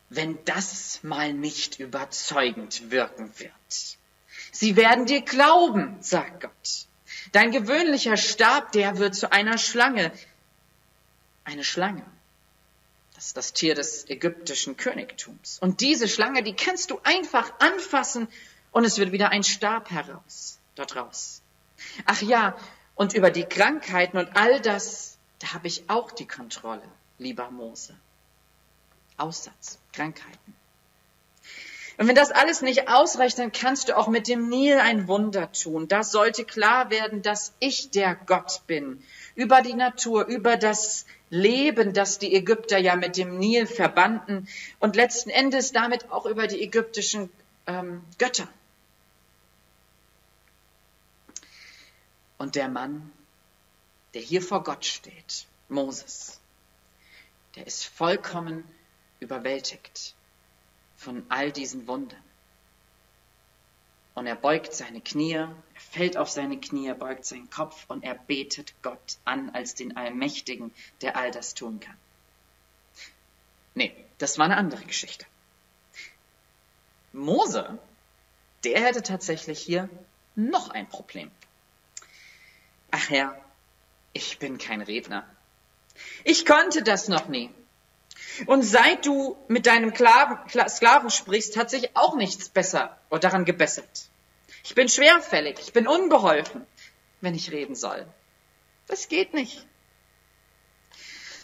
Wenn 0.09 0.37
das 0.45 0.99
mal 1.01 1.33
nicht 1.33 1.79
überzeugend 1.79 2.91
wirken 2.91 3.31
wird. 3.39 3.97
Sie 4.51 4.75
werden 4.75 5.07
dir 5.07 5.21
glauben, 5.21 5.97
sagt 6.01 6.41
Gott. 6.41 6.87
Dein 7.33 7.51
gewöhnlicher 7.51 8.15
Stab, 8.15 8.71
der 8.71 8.99
wird 8.99 9.15
zu 9.15 9.31
einer 9.31 9.57
Schlange. 9.57 10.11
Eine 11.43 11.63
Schlange. 11.63 12.05
Das 13.15 13.25
ist 13.27 13.37
das 13.37 13.53
Tier 13.53 13.73
des 13.73 14.07
ägyptischen 14.07 14.77
Königtums. 14.77 15.57
Und 15.59 15.81
diese 15.81 16.07
Schlange, 16.07 16.43
die 16.43 16.55
kannst 16.55 16.91
du 16.91 16.99
einfach 17.03 17.51
anfassen 17.59 18.27
und 18.71 18.85
es 18.85 18.97
wird 18.97 19.11
wieder 19.11 19.29
ein 19.29 19.43
Stab 19.43 19.89
heraus, 19.89 20.59
dort 20.75 20.95
raus. 20.95 21.41
Ach 22.05 22.21
ja, 22.21 22.55
und 22.95 23.13
über 23.13 23.31
die 23.31 23.45
Krankheiten 23.45 24.17
und 24.17 24.35
all 24.37 24.61
das, 24.61 25.17
da 25.39 25.53
habe 25.53 25.67
ich 25.67 25.89
auch 25.89 26.11
die 26.11 26.27
Kontrolle, 26.27 26.87
lieber 27.17 27.49
Mose. 27.49 27.95
Aussatz, 29.17 29.79
Krankheiten. 29.91 30.55
Und 31.97 32.07
wenn 32.07 32.15
das 32.15 32.31
alles 32.31 32.61
nicht 32.61 32.89
ausreicht, 32.89 33.37
dann 33.37 33.51
kannst 33.51 33.89
du 33.89 33.97
auch 33.97 34.07
mit 34.07 34.27
dem 34.27 34.49
Nil 34.49 34.79
ein 34.79 35.07
Wunder 35.07 35.51
tun. 35.51 35.87
Das 35.87 36.11
sollte 36.11 36.43
klar 36.43 36.89
werden, 36.89 37.21
dass 37.21 37.53
ich 37.59 37.91
der 37.91 38.15
Gott 38.15 38.61
bin. 38.65 39.03
Über 39.35 39.61
die 39.61 39.75
Natur, 39.75 40.25
über 40.25 40.57
das 40.57 41.05
Leben, 41.29 41.93
das 41.93 42.17
die 42.17 42.33
Ägypter 42.33 42.77
ja 42.79 42.95
mit 42.95 43.17
dem 43.17 43.37
Nil 43.37 43.67
verbanden 43.67 44.47
und 44.79 44.95
letzten 44.95 45.29
Endes 45.29 45.71
damit 45.71 46.11
auch 46.11 46.25
über 46.25 46.47
die 46.47 46.61
ägyptischen 46.61 47.29
ähm, 47.67 48.03
Götter. 48.17 48.47
Und 52.37 52.55
der 52.55 52.69
Mann, 52.69 53.11
der 54.13 54.21
hier 54.21 54.41
vor 54.41 54.63
Gott 54.63 54.85
steht, 54.85 55.45
Moses, 55.69 56.39
der 57.55 57.67
ist 57.67 57.85
vollkommen 57.85 58.63
überwältigt 59.19 60.15
von 61.03 61.25
all 61.29 61.51
diesen 61.51 61.87
Wundern. 61.87 62.21
Und 64.15 64.27
er 64.27 64.35
beugt 64.35 64.73
seine 64.73 65.01
Knie, 65.01 65.33
er 65.33 65.55
fällt 65.75 66.17
auf 66.17 66.29
seine 66.29 66.59
Knie, 66.59 66.87
er 66.87 66.95
beugt 66.95 67.25
seinen 67.25 67.49
Kopf 67.49 67.85
und 67.87 68.03
er 68.03 68.13
betet 68.15 68.73
Gott 68.83 69.17
an 69.25 69.49
als 69.51 69.73
den 69.75 69.97
Allmächtigen, 69.97 70.71
der 71.01 71.17
all 71.17 71.31
das 71.31 71.55
tun 71.55 71.79
kann. 71.79 71.97
Nee, 73.73 73.95
das 74.19 74.37
war 74.37 74.45
eine 74.45 74.57
andere 74.57 74.83
Geschichte. 74.83 75.25
Mose, 77.11 77.79
der 78.63 78.81
hätte 78.81 79.01
tatsächlich 79.01 79.59
hier 79.59 79.89
noch 80.35 80.69
ein 80.69 80.87
Problem. 80.87 81.31
Ach 82.91 83.09
ja, 83.09 83.35
ich 84.13 84.37
bin 84.37 84.59
kein 84.59 84.81
Redner. 84.81 85.27
Ich 86.23 86.45
konnte 86.45 86.83
das 86.83 87.07
noch 87.07 87.27
nie. 87.27 87.49
Und 88.45 88.63
seit 88.63 89.05
du 89.05 89.37
mit 89.47 89.65
deinem 89.65 89.93
Sklaven 89.93 91.09
sprichst, 91.09 91.57
hat 91.57 91.69
sich 91.69 91.95
auch 91.95 92.15
nichts 92.15 92.49
besser 92.49 92.97
oder 93.09 93.19
daran 93.19 93.45
gebessert. 93.45 94.09
Ich 94.63 94.75
bin 94.75 94.89
schwerfällig, 94.89 95.59
ich 95.59 95.73
bin 95.73 95.87
unbeholfen, 95.87 96.65
wenn 97.21 97.35
ich 97.35 97.51
reden 97.51 97.75
soll. 97.75 98.05
Das 98.87 99.07
geht 99.07 99.33
nicht. 99.33 99.65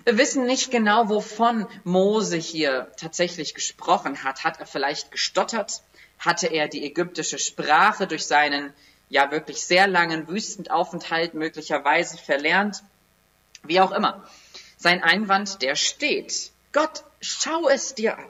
Wir 0.05 0.17
wissen 0.17 0.45
nicht 0.45 0.71
genau, 0.71 1.09
wovon 1.09 1.67
Mose 1.83 2.37
hier 2.37 2.91
tatsächlich 2.97 3.53
gesprochen 3.53 4.23
hat. 4.23 4.43
Hat 4.43 4.59
er 4.59 4.65
vielleicht 4.65 5.11
gestottert? 5.11 5.83
Hatte 6.17 6.47
er 6.47 6.67
die 6.67 6.85
ägyptische 6.85 7.37
Sprache 7.37 8.07
durch 8.07 8.25
seinen 8.25 8.73
ja 9.09 9.31
wirklich 9.31 9.61
sehr 9.61 9.87
langen 9.87 10.27
Wüstenaufenthalt 10.27 11.33
möglicherweise 11.33 12.17
verlernt? 12.17 12.83
Wie 13.63 13.81
auch 13.81 13.91
immer. 13.91 14.27
Sein 14.77 15.03
Einwand, 15.03 15.61
der 15.61 15.75
steht. 15.75 16.51
Gott, 16.71 17.03
schau 17.21 17.67
es 17.67 17.95
dir 17.95 18.17
an. 18.17 18.27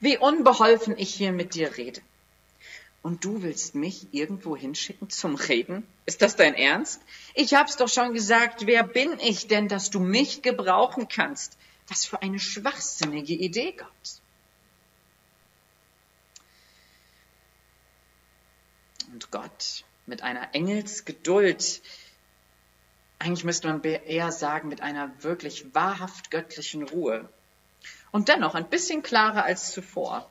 Wie 0.00 0.18
unbeholfen 0.18 0.98
ich 0.98 1.14
hier 1.14 1.32
mit 1.32 1.54
dir 1.54 1.76
rede. 1.76 2.00
Und 3.02 3.24
du 3.24 3.42
willst 3.42 3.74
mich 3.74 4.06
irgendwo 4.12 4.56
hinschicken 4.56 5.10
zum 5.10 5.34
Reden? 5.34 5.86
Ist 6.06 6.22
das 6.22 6.36
dein 6.36 6.54
Ernst? 6.54 7.02
Ich 7.34 7.52
hab's 7.52 7.76
doch 7.76 7.88
schon 7.88 8.14
gesagt, 8.14 8.66
wer 8.66 8.82
bin 8.82 9.18
ich 9.20 9.46
denn, 9.46 9.68
dass 9.68 9.90
du 9.90 10.00
mich 10.00 10.40
gebrauchen 10.40 11.06
kannst? 11.08 11.58
Was 11.88 12.06
für 12.06 12.22
eine 12.22 12.40
schwachsinnige 12.40 13.34
Idee, 13.34 13.72
Gott. 13.72 13.88
Und 19.12 19.30
Gott 19.30 19.84
mit 20.06 20.22
einer 20.22 20.54
Engelsgeduld 20.54 21.82
eigentlich 23.24 23.44
müsste 23.44 23.68
man 23.68 23.82
eher 23.82 24.30
sagen, 24.32 24.68
mit 24.68 24.82
einer 24.82 25.10
wirklich 25.22 25.74
wahrhaft 25.74 26.30
göttlichen 26.30 26.82
Ruhe. 26.82 27.26
Und 28.10 28.28
dennoch 28.28 28.54
ein 28.54 28.68
bisschen 28.68 29.02
klarer 29.02 29.44
als 29.44 29.72
zuvor 29.72 30.28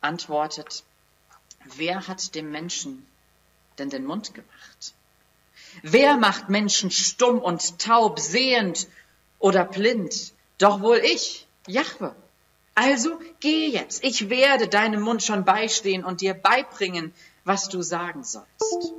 antwortet, 0.00 0.84
wer 1.76 2.08
hat 2.08 2.34
dem 2.34 2.50
Menschen 2.50 3.06
denn 3.78 3.90
den 3.90 4.06
Mund 4.06 4.32
gemacht? 4.32 4.94
Wer 5.82 6.16
macht 6.16 6.48
Menschen 6.48 6.90
stumm 6.90 7.38
und 7.38 7.78
taub, 7.78 8.18
sehend 8.18 8.88
oder 9.38 9.66
blind? 9.66 10.32
Doch 10.56 10.80
wohl 10.80 10.96
ich, 10.96 11.46
Jahwe. 11.66 12.16
Also 12.74 13.20
geh 13.40 13.68
jetzt, 13.68 14.02
ich 14.02 14.30
werde 14.30 14.66
deinem 14.66 15.02
Mund 15.02 15.22
schon 15.22 15.44
beistehen 15.44 16.04
und 16.04 16.22
dir 16.22 16.32
beibringen, 16.32 17.12
was 17.44 17.68
du 17.68 17.82
sagen 17.82 18.24
sollst. 18.24 18.94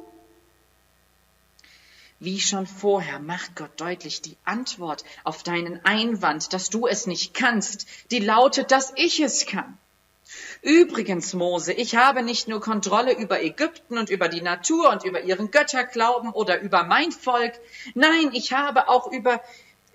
Wie 2.23 2.39
schon 2.39 2.67
vorher 2.67 3.17
macht 3.17 3.55
Gott 3.55 3.81
deutlich 3.81 4.21
die 4.21 4.37
Antwort 4.45 5.03
auf 5.23 5.41
deinen 5.41 5.83
Einwand, 5.83 6.53
dass 6.53 6.69
du 6.69 6.85
es 6.85 7.07
nicht 7.07 7.33
kannst, 7.33 7.87
die 8.11 8.19
lautet, 8.19 8.69
dass 8.69 8.93
ich 8.95 9.21
es 9.21 9.47
kann. 9.47 9.75
Übrigens, 10.61 11.33
Mose, 11.33 11.73
ich 11.73 11.95
habe 11.95 12.21
nicht 12.21 12.47
nur 12.47 12.61
Kontrolle 12.61 13.17
über 13.17 13.41
Ägypten 13.41 13.97
und 13.97 14.11
über 14.11 14.27
die 14.27 14.43
Natur 14.43 14.91
und 14.91 15.03
über 15.03 15.21
ihren 15.23 15.49
Götterglauben 15.49 16.29
oder 16.29 16.61
über 16.61 16.83
mein 16.83 17.11
Volk. 17.11 17.53
Nein, 17.95 18.29
ich 18.33 18.53
habe 18.53 18.87
auch 18.87 19.11
über 19.11 19.41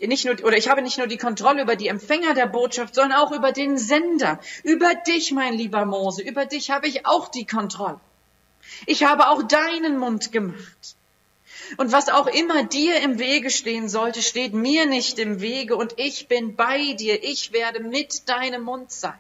nicht 0.01 0.25
nur, 0.25 0.35
oder 0.43 0.57
ich 0.57 0.69
habe 0.69 0.83
nicht 0.83 0.99
nur 0.99 1.07
die 1.07 1.19
Kontrolle 1.19 1.63
über 1.63 1.77
die 1.77 1.87
Empfänger 1.87 2.35
der 2.35 2.47
Botschaft, 2.47 2.97
sondern 2.97 3.21
auch 3.21 3.31
über 3.31 3.53
den 3.53 3.79
Sender. 3.79 4.41
Über 4.65 4.97
dich, 4.97 5.31
mein 5.31 5.55
lieber 5.55 5.85
Mose, 5.85 6.23
über 6.23 6.45
dich 6.45 6.73
habe 6.73 6.89
ich 6.89 7.07
auch 7.07 7.29
die 7.29 7.47
Kontrolle. 7.47 8.01
Ich 8.87 9.05
habe 9.05 9.29
auch 9.29 9.45
deinen 9.45 9.97
Mund 9.97 10.33
gemacht. 10.33 10.97
Und 11.77 11.93
was 11.93 12.09
auch 12.09 12.27
immer 12.27 12.65
dir 12.65 13.01
im 13.01 13.19
Wege 13.19 13.51
stehen 13.51 13.89
sollte, 13.89 14.23
steht 14.23 14.55
mir 14.55 14.87
nicht 14.87 15.19
im 15.19 15.41
Wege 15.41 15.77
und 15.77 15.95
ich 15.99 16.29
bin 16.29 16.57
bei 16.57 16.95
dir. 16.95 17.23
Ich 17.23 17.53
werde 17.53 17.83
mit 17.83 18.29
deinem 18.29 18.63
Mund 18.63 18.91
sein. 18.93 19.19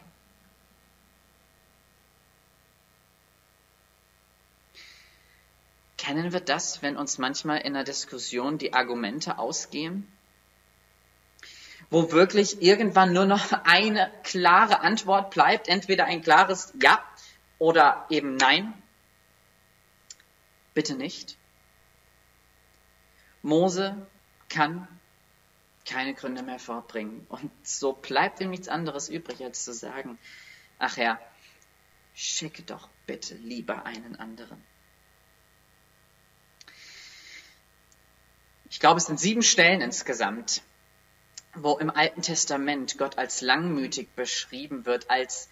Kennen 5.96 6.32
wir 6.32 6.40
das, 6.40 6.82
wenn 6.82 6.96
uns 6.96 7.18
manchmal 7.18 7.58
in 7.62 7.74
der 7.74 7.84
Diskussion 7.84 8.58
die 8.58 8.72
Argumente 8.74 9.38
ausgehen? 9.38 10.06
wo 11.90 12.10
wirklich 12.12 12.62
irgendwann 12.62 13.12
nur 13.12 13.26
noch 13.26 13.52
eine 13.64 14.10
klare 14.24 14.80
Antwort 14.80 15.30
bleibt, 15.30 15.68
entweder 15.68 16.06
ein 16.06 16.22
klares 16.22 16.72
Ja 16.80 17.02
oder 17.58 18.06
eben 18.10 18.36
Nein? 18.36 18.74
Bitte 20.74 20.94
nicht. 20.94 21.35
Mose 23.46 23.96
kann 24.48 24.88
keine 25.86 26.14
Gründe 26.14 26.42
mehr 26.42 26.58
vorbringen. 26.58 27.24
Und 27.28 27.50
so 27.62 27.92
bleibt 27.92 28.40
ihm 28.40 28.50
nichts 28.50 28.68
anderes 28.68 29.08
übrig, 29.08 29.42
als 29.42 29.64
zu 29.64 29.72
sagen, 29.72 30.18
ach 30.80 30.96
ja, 30.96 31.20
schicke 32.12 32.62
doch 32.62 32.88
bitte 33.06 33.36
lieber 33.36 33.86
einen 33.86 34.16
anderen. 34.16 34.62
Ich 38.68 38.80
glaube, 38.80 38.98
es 38.98 39.06
sind 39.06 39.20
sieben 39.20 39.42
Stellen 39.42 39.80
insgesamt, 39.80 40.62
wo 41.54 41.78
im 41.78 41.90
Alten 41.90 42.22
Testament 42.22 42.98
Gott 42.98 43.16
als 43.16 43.42
langmütig 43.42 44.08
beschrieben 44.16 44.86
wird, 44.86 45.08
als 45.08 45.48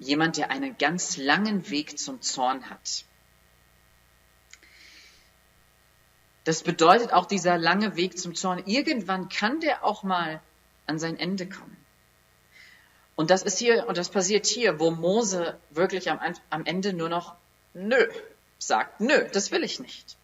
jemand, 0.00 0.36
der 0.36 0.50
einen 0.50 0.76
ganz 0.78 1.16
langen 1.16 1.70
Weg 1.70 1.96
zum 1.96 2.20
Zorn 2.22 2.68
hat. 2.68 3.04
Das 6.50 6.64
bedeutet 6.64 7.12
auch 7.12 7.26
dieser 7.26 7.58
lange 7.58 7.94
Weg 7.94 8.18
zum 8.18 8.34
Zorn. 8.34 8.64
Irgendwann 8.66 9.28
kann 9.28 9.60
der 9.60 9.84
auch 9.84 10.02
mal 10.02 10.40
an 10.84 10.98
sein 10.98 11.16
Ende 11.16 11.48
kommen. 11.48 11.76
Und 13.14 13.30
das 13.30 13.44
ist 13.44 13.60
hier, 13.60 13.86
und 13.86 13.96
das 13.96 14.08
passiert 14.08 14.46
hier, 14.46 14.80
wo 14.80 14.90
Mose 14.90 15.56
wirklich 15.70 16.10
am, 16.10 16.18
am 16.50 16.66
Ende 16.66 16.92
nur 16.92 17.08
noch 17.08 17.36
nö 17.72 18.04
sagt. 18.58 19.00
Nö, 19.00 19.28
das 19.32 19.52
will 19.52 19.62
ich 19.62 19.78
nicht. 19.78 20.16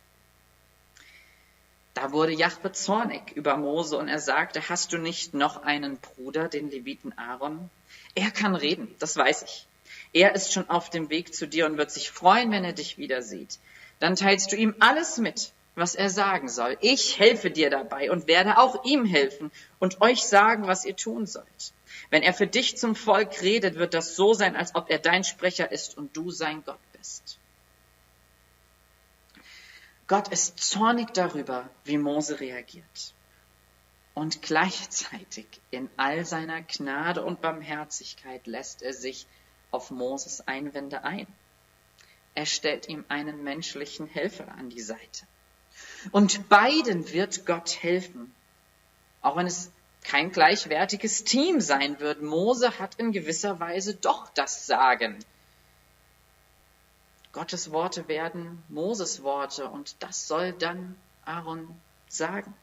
Da 1.94 2.10
wurde 2.10 2.32
Jahwe 2.32 2.72
zornig 2.72 3.30
über 3.36 3.56
Mose 3.56 3.96
und 3.96 4.08
er 4.08 4.18
sagte, 4.18 4.68
hast 4.68 4.92
du 4.92 4.98
nicht 4.98 5.32
noch 5.32 5.62
einen 5.62 5.96
Bruder, 5.98 6.48
den 6.48 6.72
Leviten 6.72 7.16
Aaron? 7.16 7.70
Er 8.16 8.32
kann 8.32 8.56
reden, 8.56 8.92
das 8.98 9.16
weiß 9.16 9.44
ich. 9.44 9.68
Er 10.12 10.34
ist 10.34 10.52
schon 10.52 10.68
auf 10.70 10.90
dem 10.90 11.08
Weg 11.08 11.32
zu 11.32 11.46
dir 11.46 11.66
und 11.66 11.78
wird 11.78 11.92
sich 11.92 12.10
freuen, 12.10 12.50
wenn 12.50 12.64
er 12.64 12.72
dich 12.72 12.98
wieder 12.98 13.22
sieht. 13.22 13.60
Dann 14.00 14.16
teilst 14.16 14.50
du 14.50 14.56
ihm 14.56 14.74
alles 14.80 15.18
mit, 15.18 15.52
was 15.76 15.94
er 15.94 16.10
sagen 16.10 16.48
soll. 16.48 16.76
Ich 16.80 17.18
helfe 17.18 17.50
dir 17.50 17.70
dabei 17.70 18.10
und 18.10 18.26
werde 18.26 18.58
auch 18.58 18.84
ihm 18.84 19.04
helfen 19.04 19.52
und 19.78 20.00
euch 20.00 20.24
sagen, 20.24 20.66
was 20.66 20.84
ihr 20.84 20.96
tun 20.96 21.26
sollt. 21.26 21.72
Wenn 22.10 22.22
er 22.22 22.34
für 22.34 22.46
dich 22.46 22.76
zum 22.78 22.96
Volk 22.96 23.42
redet, 23.42 23.76
wird 23.76 23.94
das 23.94 24.16
so 24.16 24.32
sein, 24.32 24.56
als 24.56 24.74
ob 24.74 24.90
er 24.90 24.98
dein 24.98 25.22
Sprecher 25.22 25.70
ist 25.70 25.96
und 25.96 26.16
du 26.16 26.30
sein 26.30 26.64
Gott 26.64 26.80
bist. 26.96 27.38
Gott 30.08 30.28
ist 30.28 30.58
zornig 30.58 31.12
darüber, 31.12 31.68
wie 31.84 31.98
Mose 31.98 32.40
reagiert. 32.40 33.14
Und 34.14 34.40
gleichzeitig 34.40 35.46
in 35.70 35.90
all 35.98 36.24
seiner 36.24 36.62
Gnade 36.62 37.22
und 37.22 37.42
Barmherzigkeit 37.42 38.46
lässt 38.46 38.80
er 38.80 38.94
sich 38.94 39.26
auf 39.70 39.90
Moses 39.90 40.46
Einwände 40.46 41.04
ein. 41.04 41.26
Er 42.34 42.46
stellt 42.46 42.88
ihm 42.88 43.04
einen 43.08 43.44
menschlichen 43.44 44.06
Helfer 44.06 44.48
an 44.52 44.70
die 44.70 44.80
Seite. 44.80 45.26
Und 46.12 46.48
beiden 46.48 47.12
wird 47.12 47.46
Gott 47.46 47.82
helfen. 47.82 48.34
Auch 49.22 49.36
wenn 49.36 49.46
es 49.46 49.70
kein 50.02 50.30
gleichwertiges 50.30 51.24
Team 51.24 51.60
sein 51.60 51.98
wird. 52.00 52.22
Mose 52.22 52.78
hat 52.78 52.94
in 52.96 53.12
gewisser 53.12 53.58
Weise 53.60 53.94
doch 53.94 54.28
das 54.34 54.66
Sagen. 54.66 55.18
Gottes 57.32 57.70
Worte 57.70 58.08
werden 58.08 58.62
Moses 58.68 59.22
Worte 59.22 59.68
und 59.68 59.96
das 60.00 60.26
soll 60.26 60.52
dann 60.52 60.96
Aaron 61.24 61.68
sagen. 62.08 62.54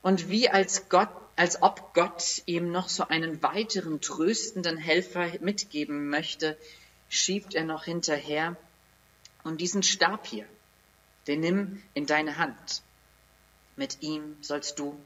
Und 0.00 0.30
wie 0.30 0.48
als 0.48 0.88
Gott, 0.88 1.10
als 1.36 1.62
ob 1.62 1.92
Gott 1.92 2.42
ihm 2.46 2.72
noch 2.72 2.88
so 2.88 3.08
einen 3.08 3.42
weiteren 3.42 4.00
tröstenden 4.00 4.78
Helfer 4.78 5.32
mitgeben 5.40 6.08
möchte, 6.08 6.56
schiebt 7.08 7.54
er 7.54 7.64
noch 7.64 7.84
hinterher, 7.84 8.56
und 9.44 9.60
diesen 9.60 9.82
Stab 9.82 10.26
hier, 10.26 10.46
den 11.26 11.40
nimm 11.40 11.82
in 11.94 12.06
deine 12.06 12.38
Hand. 12.38 12.82
Mit 13.76 14.02
ihm 14.02 14.36
sollst 14.40 14.78
du 14.78 14.98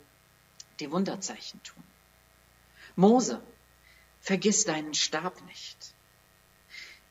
die 0.80 0.90
Wunderzeichen 0.90 1.62
tun. 1.62 1.82
Mose, 2.96 3.42
vergiss 4.20 4.64
deinen 4.64 4.94
Stab 4.94 5.40
nicht. 5.46 5.94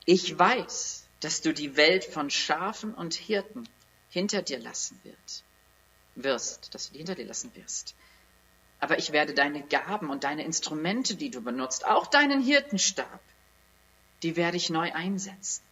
Ich 0.06 0.38
weiß, 0.38 1.08
dass 1.20 1.42
du 1.42 1.54
die 1.54 1.76
Welt 1.78 2.04
von 2.06 2.30
Schafen 2.30 2.94
und 2.94 3.14
Hirten 3.14 3.68
hinter 4.10 4.42
dir 4.42 4.60
lassen 4.60 5.00
wird, 5.04 5.44
wirst, 6.16 6.74
dass 6.74 6.88
du 6.88 6.94
die 6.94 7.00
hinter 7.00 7.16
dir 7.16 7.26
lassen 7.26 7.54
wirst. 7.56 7.96
Aber 8.80 8.98
ich 9.00 9.12
werde 9.12 9.34
deine 9.34 9.64
Gaben 9.64 10.10
und 10.10 10.24
deine 10.24 10.44
Instrumente, 10.44 11.16
die 11.16 11.32
du 11.32 11.42
benutzt, 11.42 11.86
auch 11.86 12.08
deinen 12.08 12.44
Hirtenstab, 12.44 13.22
die 14.22 14.36
werde 14.36 14.58
ich 14.58 14.70
neu 14.70 14.92
einsetzen. 14.94 15.64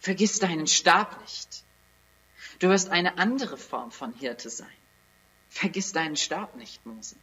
Vergiss 0.00 0.38
deinen 0.38 0.66
Stab 0.66 1.20
nicht. 1.20 1.64
Du 2.62 2.68
wirst 2.68 2.90
eine 2.90 3.18
andere 3.18 3.56
Form 3.56 3.90
von 3.90 4.12
Hirte 4.12 4.48
sein. 4.48 4.76
Vergiss 5.48 5.90
deinen 5.90 6.14
Stab 6.14 6.54
nicht, 6.54 6.86
Mose. 6.86 7.16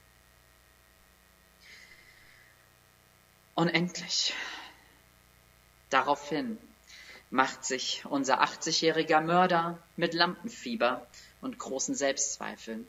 Unendlich. 3.56 4.34
Daraufhin 5.90 6.58
macht 7.30 7.64
sich 7.64 8.04
unser 8.04 8.44
80-jähriger 8.44 9.22
Mörder 9.22 9.82
mit 9.96 10.14
Lampenfieber 10.14 11.08
und 11.40 11.58
großen 11.58 11.96
Selbstzweifeln 11.96 12.86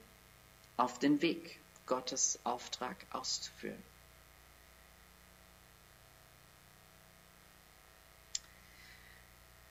auf 0.76 0.98
den 0.98 1.22
Weg, 1.22 1.60
Gottes 1.86 2.40
Auftrag 2.42 2.96
auszuführen. 3.12 3.80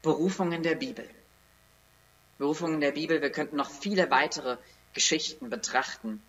Berufung 0.02 0.54
in 0.54 0.63
der 0.63 0.76
Bibel. 0.76 1.10
Berufung 2.39 2.73
in 2.75 2.80
der 2.80 2.93
Bibel, 2.93 3.21
wir 3.21 3.32
könnten 3.32 3.58
noch 3.58 3.69
viele 3.69 4.10
weitere 4.10 4.58
Geschichten 4.93 5.49
betrachten. 5.49 6.23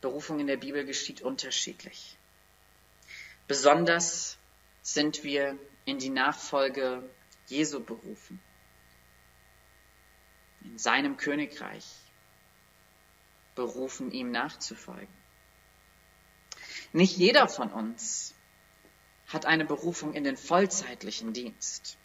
Berufung 0.00 0.40
in 0.40 0.46
der 0.46 0.56
Bibel 0.56 0.84
geschieht 0.86 1.20
unterschiedlich. 1.20 2.16
Besonders 3.46 4.38
sind 4.80 5.22
wir 5.22 5.58
in 5.84 5.98
die 5.98 6.08
Nachfolge 6.08 7.08
Jesu 7.46 7.80
berufen. 7.80 8.40
In 10.62 10.78
seinem 10.78 11.18
Königreich 11.18 11.84
berufen, 13.54 14.12
ihm 14.12 14.30
nachzufolgen. 14.30 15.14
Nicht 16.94 17.18
jeder 17.18 17.48
von 17.48 17.70
uns 17.70 18.34
hat 19.28 19.44
eine 19.44 19.66
Berufung 19.66 20.14
in 20.14 20.24
den 20.24 20.38
vollzeitlichen 20.38 21.34
Dienst. 21.34 21.98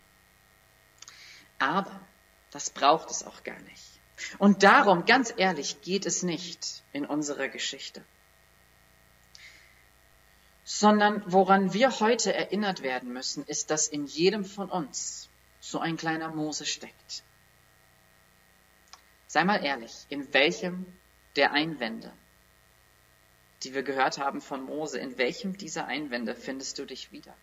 Aber 1.58 2.02
das 2.52 2.70
braucht 2.70 3.12
es 3.12 3.24
auch 3.24 3.44
gar 3.44 3.60
nicht. 3.62 3.84
Und 4.38 4.64
darum, 4.64 5.06
ganz 5.06 5.34
ehrlich, 5.36 5.82
geht 5.82 6.06
es 6.06 6.24
nicht 6.24 6.84
in 6.92 7.06
unserer 7.06 7.48
Geschichte. 7.48 8.04
Sondern 10.64 11.24
woran 11.26 11.74
wir 11.74 12.00
heute 12.00 12.34
erinnert 12.34 12.84
werden 12.84 13.12
müssen, 13.14 13.46
ist, 13.46 13.72
dass 13.72 13.88
in 13.88 14.06
jedem 14.06 14.46
von 14.46 14.70
uns 14.70 15.30
so 15.60 15.80
ein 15.80 15.98
kleiner 15.98 16.30
Mose 16.30 16.66
steckt. 16.66 17.24
Sei 19.28 19.44
mal 19.44 19.64
ehrlich, 19.64 20.06
in 20.10 20.34
welchem 20.34 20.86
der 21.36 21.52
Einwände, 21.52 22.12
die 23.64 23.74
wir 23.74 23.84
gehört 23.84 24.18
haben 24.18 24.42
von 24.42 24.64
Mose, 24.64 25.00
in 25.00 25.18
welchem 25.18 25.58
dieser 25.58 25.86
Einwände 25.86 26.36
findest 26.36 26.80
du 26.80 26.86
dich 26.86 27.12
wieder? 27.12 27.36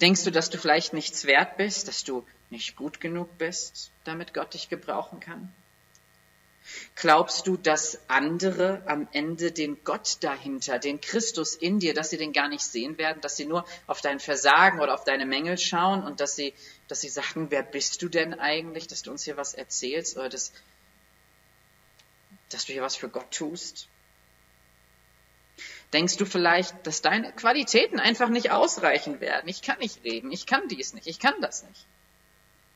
Denkst 0.00 0.24
du, 0.24 0.30
dass 0.30 0.50
du 0.50 0.58
vielleicht 0.58 0.92
nichts 0.92 1.24
wert 1.24 1.56
bist, 1.56 1.88
dass 1.88 2.04
du 2.04 2.26
nicht 2.50 2.76
gut 2.76 3.00
genug 3.00 3.38
bist, 3.38 3.90
damit 4.04 4.34
Gott 4.34 4.54
dich 4.54 4.68
gebrauchen 4.68 5.20
kann? 5.20 5.52
Glaubst 6.96 7.46
du, 7.46 7.56
dass 7.56 8.00
andere 8.08 8.82
am 8.86 9.08
Ende 9.12 9.52
den 9.52 9.84
Gott 9.84 10.18
dahinter, 10.20 10.78
den 10.78 11.00
Christus 11.00 11.54
in 11.54 11.78
dir, 11.78 11.94
dass 11.94 12.10
sie 12.10 12.16
den 12.16 12.32
gar 12.32 12.48
nicht 12.48 12.64
sehen 12.64 12.98
werden, 12.98 13.20
dass 13.20 13.36
sie 13.36 13.46
nur 13.46 13.64
auf 13.86 14.00
dein 14.00 14.18
Versagen 14.18 14.80
oder 14.80 14.92
auf 14.94 15.04
deine 15.04 15.26
Mängel 15.26 15.58
schauen 15.58 16.02
und 16.02 16.20
dass 16.20 16.34
sie, 16.34 16.54
dass 16.88 17.00
sie 17.00 17.08
sagen, 17.08 17.50
wer 17.50 17.62
bist 17.62 18.02
du 18.02 18.08
denn 18.08 18.34
eigentlich, 18.34 18.88
dass 18.88 19.02
du 19.02 19.12
uns 19.12 19.24
hier 19.24 19.36
was 19.36 19.54
erzählst 19.54 20.16
oder 20.16 20.28
dass, 20.28 20.52
dass 22.50 22.66
du 22.66 22.72
hier 22.72 22.82
was 22.82 22.96
für 22.96 23.08
Gott 23.08 23.30
tust? 23.30 23.88
Denkst 25.92 26.16
du 26.16 26.26
vielleicht, 26.26 26.86
dass 26.86 27.00
deine 27.00 27.32
Qualitäten 27.32 28.00
einfach 28.00 28.28
nicht 28.28 28.50
ausreichen 28.50 29.20
werden? 29.20 29.48
Ich 29.48 29.62
kann 29.62 29.78
nicht 29.78 30.02
reden, 30.04 30.32
ich 30.32 30.46
kann 30.46 30.68
dies 30.68 30.94
nicht, 30.94 31.06
ich 31.06 31.18
kann 31.18 31.34
das 31.40 31.62
nicht. 31.62 31.86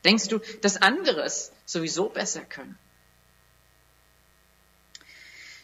Denkst 0.05 0.29
du, 0.29 0.39
dass 0.61 0.81
andere 0.81 1.21
es 1.21 1.51
sowieso 1.65 2.09
besser 2.09 2.41
können? 2.41 2.77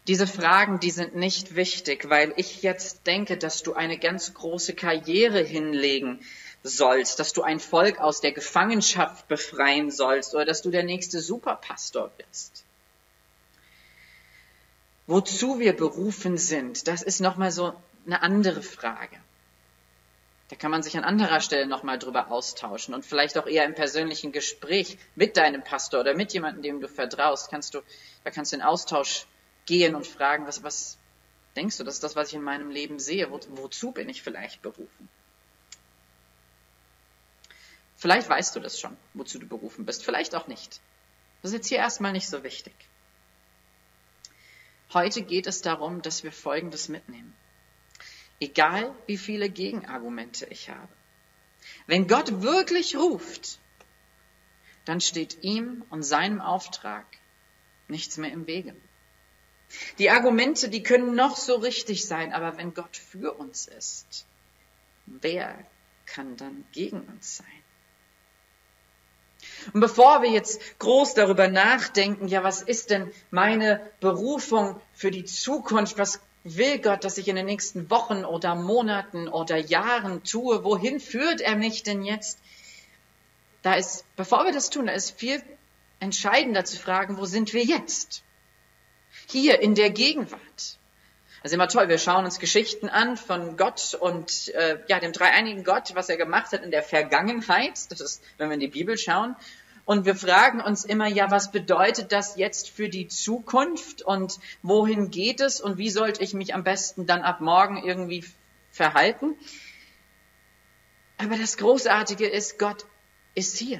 Diese 0.07 0.27
Fragen, 0.27 0.79
die 0.79 0.91
sind 0.91 1.15
nicht 1.15 1.55
wichtig, 1.55 2.09
weil 2.09 2.33
ich 2.37 2.61
jetzt 2.61 3.07
denke, 3.07 3.37
dass 3.37 3.63
du 3.63 3.73
eine 3.73 3.97
ganz 3.97 4.33
große 4.33 4.73
Karriere 4.73 5.41
hinlegen 5.41 6.21
sollst, 6.63 7.19
dass 7.19 7.33
du 7.33 7.43
ein 7.43 7.59
Volk 7.59 7.99
aus 7.99 8.21
der 8.21 8.31
Gefangenschaft 8.31 9.27
befreien 9.27 9.91
sollst 9.91 10.33
oder 10.33 10.45
dass 10.45 10.61
du 10.61 10.69
der 10.69 10.83
nächste 10.83 11.19
Superpastor 11.19 12.09
bist. 12.17 12.63
Wozu 15.07 15.59
wir 15.59 15.75
berufen 15.75 16.37
sind, 16.37 16.87
das 16.87 17.01
ist 17.01 17.21
nochmal 17.21 17.51
so 17.51 17.73
eine 18.05 18.21
andere 18.21 18.61
Frage. 18.61 19.17
Da 20.49 20.55
kann 20.55 20.71
man 20.71 20.83
sich 20.83 20.97
an 20.97 21.03
anderer 21.03 21.41
Stelle 21.41 21.65
nochmal 21.65 21.99
drüber 21.99 22.31
austauschen 22.31 22.93
und 22.93 23.05
vielleicht 23.05 23.37
auch 23.37 23.47
eher 23.47 23.65
im 23.65 23.75
persönlichen 23.75 24.31
Gespräch 24.31 24.97
mit 25.15 25.35
deinem 25.35 25.63
Pastor 25.63 26.01
oder 26.01 26.13
mit 26.13 26.31
jemandem, 26.33 26.61
dem 26.61 26.81
du 26.81 26.87
vertraust, 26.87 27.49
kannst 27.49 27.73
du, 27.73 27.81
da 28.23 28.31
kannst 28.31 28.51
du 28.51 28.57
in 28.57 28.61
Austausch 28.61 29.25
gehen 29.65 29.95
und 29.95 30.07
fragen, 30.07 30.47
was, 30.47 30.63
was 30.63 30.97
denkst 31.57 31.77
du, 31.77 31.83
das 31.83 31.95
ist 31.95 32.03
das, 32.03 32.15
was 32.15 32.29
ich 32.29 32.35
in 32.35 32.43
meinem 32.43 32.69
Leben 32.69 32.99
sehe, 32.99 33.29
Wo, 33.29 33.39
wozu 33.49 33.91
bin 33.91 34.07
ich 34.07 34.21
vielleicht 34.21 34.61
berufen? 34.61 35.09
Vielleicht 37.97 38.29
weißt 38.29 38.55
du 38.55 38.59
das 38.59 38.79
schon, 38.79 38.95
wozu 39.15 39.39
du 39.39 39.47
berufen 39.47 39.85
bist, 39.85 40.05
vielleicht 40.05 40.35
auch 40.35 40.47
nicht. 40.47 40.79
Das 41.41 41.51
ist 41.51 41.57
jetzt 41.57 41.67
hier 41.67 41.79
erstmal 41.79 42.13
nicht 42.13 42.29
so 42.29 42.43
wichtig. 42.43 42.73
Heute 44.93 45.21
geht 45.21 45.47
es 45.47 45.61
darum, 45.61 46.01
dass 46.01 46.23
wir 46.23 46.31
Folgendes 46.31 46.87
mitnehmen. 46.89 47.33
Egal 48.39 48.93
wie 49.05 49.17
viele 49.17 49.49
Gegenargumente 49.49 50.45
ich 50.45 50.69
habe. 50.69 50.87
Wenn 51.87 52.07
Gott 52.07 52.41
wirklich 52.41 52.95
ruft, 52.95 53.59
dann 54.85 55.01
steht 55.01 55.43
ihm 55.43 55.83
und 55.89 56.03
seinem 56.03 56.39
Auftrag 56.39 57.05
nichts 57.87 58.17
mehr 58.17 58.31
im 58.31 58.47
Wege. 58.47 58.75
Die 59.97 60.09
Argumente, 60.09 60.69
die 60.69 60.83
können 60.83 61.15
noch 61.15 61.35
so 61.35 61.55
richtig 61.55 62.05
sein, 62.05 62.31
aber 62.31 62.57
wenn 62.57 62.73
Gott 62.73 62.95
für 62.95 63.33
uns 63.33 63.67
ist, 63.67 64.25
wer 65.05 65.57
kann 66.05 66.37
dann 66.37 66.65
gegen 66.71 67.01
uns 67.01 67.37
sein? 67.37 67.56
Und 69.73 69.81
bevor 69.81 70.21
wir 70.21 70.29
jetzt 70.29 70.61
groß 70.79 71.13
darüber 71.13 71.47
nachdenken, 71.47 72.27
ja, 72.27 72.43
was 72.43 72.61
ist 72.61 72.89
denn 72.89 73.11
meine 73.31 73.81
Berufung 73.99 74.79
für 74.93 75.11
die 75.11 75.25
Zukunft? 75.25 75.97
Was 75.97 76.19
will 76.43 76.79
Gott, 76.79 77.03
dass 77.03 77.17
ich 77.17 77.27
in 77.27 77.35
den 77.35 77.45
nächsten 77.45 77.89
Wochen 77.89 78.23
oder 78.25 78.55
Monaten 78.55 79.27
oder 79.27 79.57
Jahren 79.57 80.23
tue? 80.23 80.63
Wohin 80.63 80.99
führt 80.99 81.41
er 81.41 81.55
mich 81.55 81.83
denn 81.83 82.03
jetzt? 82.03 82.39
Da 83.61 83.73
ist, 83.73 84.05
bevor 84.15 84.45
wir 84.45 84.53
das 84.53 84.69
tun, 84.69 84.87
da 84.87 84.93
ist 84.93 85.19
viel 85.19 85.41
entscheidender 85.99 86.63
zu 86.63 86.77
fragen, 86.77 87.17
wo 87.17 87.25
sind 87.25 87.53
wir 87.53 87.63
jetzt? 87.63 88.23
Hier 89.27 89.59
in 89.59 89.75
der 89.75 89.89
Gegenwart. 89.89 90.76
Also 91.47 91.55
immer 91.55 91.69
toll, 91.69 91.87
wir 91.87 91.97
schauen 91.97 92.25
uns 92.25 92.39
Geschichten 92.39 92.89
an 92.89 93.15
von 93.15 93.55
Gott 93.55 93.93
und 93.93 94.49
äh, 94.49 94.79
ja, 94.89 94.99
dem 94.99 95.13
dreieinigen 95.13 95.63
Gott, 95.63 95.95
was 95.95 96.09
er 96.09 96.17
gemacht 96.17 96.51
hat 96.51 96.61
in 96.61 96.71
der 96.71 96.83
Vergangenheit. 96.83 97.89
Das 97.89 98.01
ist, 98.01 98.21
wenn 98.37 98.49
wir 98.49 98.55
in 98.55 98.59
die 98.59 98.67
Bibel 98.67 98.97
schauen. 98.97 99.33
Und 99.85 100.03
wir 100.03 100.15
fragen 100.15 100.59
uns 100.59 100.83
immer, 100.83 101.07
ja, 101.07 101.31
was 101.31 101.53
bedeutet 101.53 102.11
das 102.11 102.35
jetzt 102.35 102.69
für 102.69 102.89
die 102.89 103.07
Zukunft 103.07 104.01
und 104.01 104.39
wohin 104.61 105.09
geht 105.09 105.39
es 105.39 105.61
und 105.61 105.77
wie 105.77 105.89
sollte 105.89 106.21
ich 106.21 106.33
mich 106.33 106.53
am 106.53 106.65
besten 106.65 107.05
dann 107.05 107.21
ab 107.21 107.39
morgen 107.39 107.81
irgendwie 107.81 108.25
verhalten? 108.69 109.37
Aber 111.17 111.37
das 111.37 111.55
Großartige 111.55 112.27
ist, 112.27 112.59
Gott 112.59 112.85
ist 113.35 113.57
hier. 113.57 113.79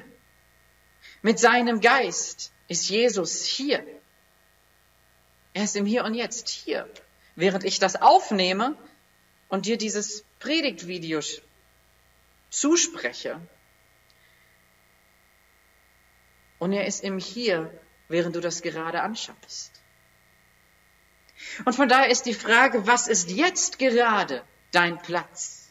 Mit 1.20 1.38
seinem 1.38 1.82
Geist 1.82 2.50
ist 2.66 2.88
Jesus 2.88 3.44
hier. 3.44 3.84
Er 5.52 5.64
ist 5.64 5.76
im 5.76 5.84
Hier 5.84 6.04
und 6.04 6.14
Jetzt 6.14 6.48
hier 6.48 6.88
während 7.38 7.62
ich 7.62 7.78
das 7.78 7.94
aufnehme 7.94 8.76
und 9.46 9.66
dir 9.66 9.78
dieses 9.78 10.24
Predigtvideo 10.40 11.20
zuspreche. 12.50 13.40
Und 16.58 16.72
er 16.72 16.86
ist 16.86 17.04
im 17.04 17.20
Hier, 17.20 17.72
während 18.08 18.34
du 18.34 18.40
das 18.40 18.60
gerade 18.60 19.02
anschaust. 19.02 19.70
Und 21.64 21.74
von 21.74 21.88
daher 21.88 22.10
ist 22.10 22.26
die 22.26 22.34
Frage, 22.34 22.88
was 22.88 23.06
ist 23.06 23.30
jetzt 23.30 23.78
gerade 23.78 24.42
dein 24.72 25.00
Platz? 25.00 25.70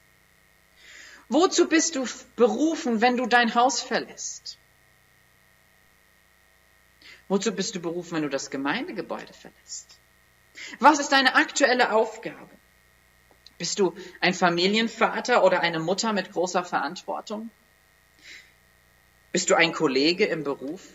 Wozu 1.28 1.68
bist 1.68 1.98
du 1.98 2.08
berufen, 2.38 3.02
wenn 3.02 3.18
du 3.18 3.26
dein 3.26 3.54
Haus 3.56 3.82
verlässt? 3.82 4.58
Wozu 7.28 7.52
bist 7.52 7.76
du 7.76 7.82
berufen, 7.82 8.16
wenn 8.16 8.24
du 8.24 8.30
das 8.30 8.50
Gemeindegebäude 8.50 9.34
verlässt? 9.34 10.00
Was 10.80 11.00
ist 11.00 11.12
deine 11.12 11.36
aktuelle 11.36 11.92
Aufgabe? 11.92 12.50
Bist 13.58 13.80
du 13.80 13.96
ein 14.22 14.34
Familienvater 14.34 15.44
oder 15.44 15.62
eine 15.62 15.80
Mutter 15.80 16.14
mit 16.14 16.32
großer 16.32 16.64
Verantwortung? 16.64 17.50
Bist 19.32 19.50
du 19.50 19.56
ein 19.56 19.74
Kollege 19.74 20.26
im 20.26 20.44
Beruf? 20.44 20.88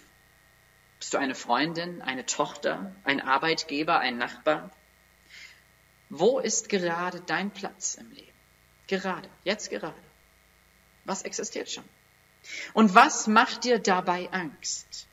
Bist 0.98 1.14
du 1.14 1.18
eine 1.18 1.35
Freundin, 1.35 2.01
eine 2.03 2.25
Tochter, 2.27 2.94
ein 3.05 3.20
Arbeitgeber, 3.20 3.98
ein 3.98 4.18
Nachbar? 4.18 4.70
Wo 6.09 6.38
ist 6.38 6.68
gerade 6.68 7.20
dein 7.20 7.51
Platz 7.51 7.96
im 7.96 8.11
Leben? 8.11 8.33
Gerade, 8.87 9.29
jetzt 9.44 9.70
gerade. 9.70 9.94
Was 11.05 11.22
existiert 11.22 11.70
schon? 11.70 11.85
Und 12.75 12.94
was 12.94 13.27
macht 13.27 13.64
dir 13.64 13.79
dabei 13.79 14.29
Angst? 14.31 15.09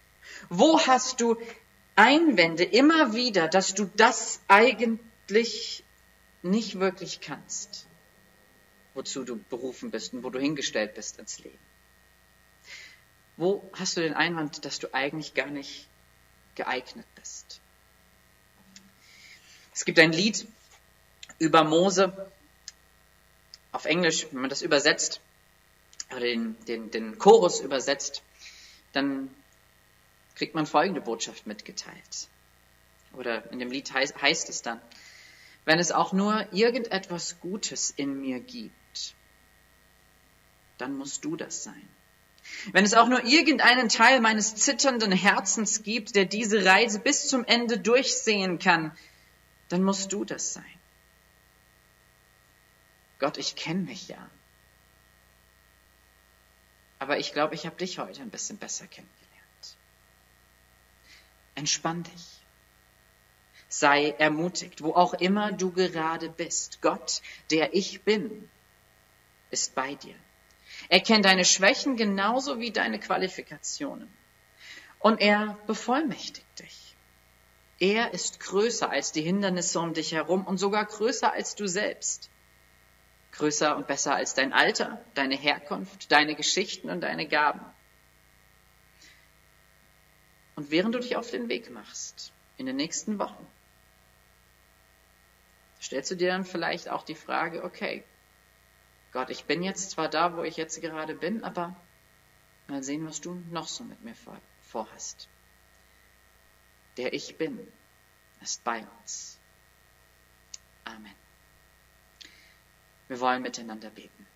Wo 0.50 0.80
hast 0.80 1.22
du 1.22 1.38
Einwände 2.00 2.64
immer 2.64 3.14
wieder, 3.14 3.50
dass 3.50 3.74
du 3.74 3.84
das 3.98 4.40
eigentlich 4.48 5.84
nicht 6.42 6.80
wirklich 6.80 7.20
kannst, 7.20 7.88
wozu 8.94 9.26
du 9.26 9.36
berufen 9.50 9.92
bist 9.92 10.14
und 10.14 10.24
wo 10.24 10.30
du 10.30 10.40
hingestellt 10.40 10.96
bist 10.96 11.20
ins 11.20 11.40
Leben. 11.40 11.60
Wo 13.36 13.70
hast 13.74 13.98
du 13.98 14.02
den 14.02 14.14
Einwand, 14.14 14.64
dass 14.64 14.80
du 14.80 14.94
eigentlich 14.94 15.34
gar 15.34 15.48
nicht 15.48 15.90
geeignet 16.56 17.06
bist? 17.16 17.60
Es 19.74 19.84
gibt 19.84 20.00
ein 20.00 20.14
Lied 20.14 20.48
über 21.38 21.66
Mose 21.66 22.32
auf 23.74 23.84
Englisch, 23.84 24.28
wenn 24.32 24.40
man 24.40 24.50
das 24.50 24.62
übersetzt, 24.62 25.20
oder 26.12 26.22
den, 26.22 26.56
den, 26.66 26.92
den 26.92 27.18
Chorus 27.18 27.60
übersetzt, 27.60 28.24
dann 28.94 29.30
kriegt 30.36 30.56
man 30.56 30.66
folgende 30.66 31.02
Botschaft 31.02 31.48
mitgeteilt. 31.48 32.30
Oder 33.14 33.52
in 33.52 33.60
dem 33.60 33.72
Lied 33.72 33.92
heißt, 33.94 34.22
heißt 34.22 34.50
es 34.50 34.62
dann, 34.62 34.80
wenn 35.66 35.80
es 35.80 35.92
auch 35.92 36.14
nur 36.14 36.52
irgendetwas 36.54 37.40
Gutes 37.40 37.92
in 37.92 38.22
mir 38.22 38.40
gibt, 38.40 39.16
dann 40.78 40.98
musst 40.98 41.26
du 41.26 41.36
das 41.36 41.64
sein. 41.64 41.90
Wenn 42.72 42.86
es 42.86 42.94
auch 42.94 43.08
nur 43.08 43.24
irgendeinen 43.26 43.90
Teil 43.90 44.22
meines 44.22 44.56
zitternden 44.56 45.12
Herzens 45.12 45.84
gibt, 45.84 46.16
der 46.16 46.26
diese 46.26 46.66
Reise 46.66 47.00
bis 47.00 47.28
zum 47.28 47.46
Ende 47.46 47.78
durchsehen 47.78 48.60
kann, 48.60 48.98
dann 49.68 49.84
musst 49.84 50.12
du 50.12 50.26
das 50.26 50.54
sein. 50.54 50.64
Gott, 53.20 53.38
ich 53.38 53.56
kenne 53.56 53.82
mich 53.82 54.08
ja. 54.08 54.30
Aber 56.98 57.20
ich 57.20 57.34
glaube, 57.34 57.56
ich 57.56 57.66
habe 57.66 57.76
dich 57.76 58.00
heute 58.00 58.22
ein 58.22 58.30
bisschen 58.30 58.58
besser 58.58 58.88
kennengelernt. 58.88 59.19
Entspann 61.60 62.04
dich. 62.04 62.26
Sei 63.68 64.12
ermutigt, 64.18 64.82
wo 64.82 64.94
auch 64.94 65.14
immer 65.14 65.52
du 65.52 65.72
gerade 65.72 66.30
bist. 66.30 66.82
Gott, 66.82 67.22
der 67.52 67.76
ich 67.76 68.04
bin, 68.04 68.50
ist 69.52 69.76
bei 69.76 69.96
dir. 69.96 70.16
Er 70.88 71.02
kennt 71.02 71.26
deine 71.26 71.44
Schwächen 71.44 71.98
genauso 71.98 72.62
wie 72.62 72.72
deine 72.72 72.98
Qualifikationen. 72.98 74.08
Und 75.00 75.20
er 75.20 75.58
bevollmächtigt 75.68 76.60
dich. 76.60 76.96
Er 77.78 78.14
ist 78.14 78.40
größer 78.40 78.90
als 78.90 79.12
die 79.12 79.22
Hindernisse 79.22 79.82
um 79.82 79.94
dich 79.94 80.14
herum 80.14 80.48
und 80.48 80.60
sogar 80.60 80.86
größer 80.86 81.34
als 81.34 81.56
du 81.56 81.68
selbst. 81.68 82.30
Größer 83.34 83.76
und 83.76 83.86
besser 83.86 84.16
als 84.16 84.34
dein 84.34 84.54
Alter, 84.54 85.04
deine 85.14 85.36
Herkunft, 85.36 86.10
deine 86.10 86.36
Geschichten 86.36 86.90
und 86.90 87.02
deine 87.02 87.28
Gaben. 87.28 87.66
Und 90.60 90.72
während 90.72 90.94
du 90.94 91.00
dich 91.00 91.16
auf 91.16 91.32
den 91.32 91.48
Weg 91.48 91.70
machst, 91.70 92.34
in 92.58 92.66
den 92.66 92.76
nächsten 92.76 93.18
Wochen, 93.18 93.48
stellst 95.82 96.12
du 96.12 96.16
dir 96.16 96.28
dann 96.28 96.44
vielleicht 96.44 96.90
auch 96.90 97.04
die 97.04 97.16
Frage, 97.16 97.64
okay, 97.64 98.04
Gott, 99.14 99.30
ich 99.30 99.46
bin 99.46 99.64
jetzt 99.64 99.92
zwar 99.92 100.10
da, 100.10 100.36
wo 100.36 100.44
ich 100.44 100.58
jetzt 100.58 100.82
gerade 100.82 101.16
bin, 101.16 101.46
aber 101.46 101.78
mal 102.68 102.84
sehen, 102.84 103.08
was 103.08 103.22
du 103.22 103.36
noch 103.52 103.70
so 103.70 103.86
mit 103.86 104.04
mir 104.04 104.14
vorhast. 104.64 105.30
Der 106.98 107.14
ich 107.14 107.38
bin, 107.38 107.66
ist 108.42 108.62
bei 108.66 108.86
uns. 109.00 109.40
Amen. 110.84 111.16
Wir 113.08 113.22
wollen 113.22 113.44
miteinander 113.44 113.92
beten. 113.92 114.28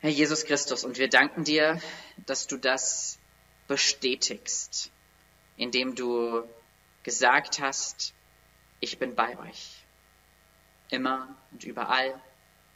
Herr 0.00 0.10
Jesus 0.10 0.44
Christus, 0.44 0.84
und 0.84 0.96
wir 0.96 1.08
danken 1.08 1.42
dir, 1.42 1.82
dass 2.24 2.46
du 2.46 2.56
das 2.56 3.18
bestätigst, 3.66 4.92
indem 5.56 5.96
du 5.96 6.44
gesagt 7.02 7.58
hast, 7.58 8.14
ich 8.78 9.00
bin 9.00 9.16
bei 9.16 9.36
euch, 9.40 9.84
immer 10.88 11.34
und 11.50 11.64
überall, 11.64 12.14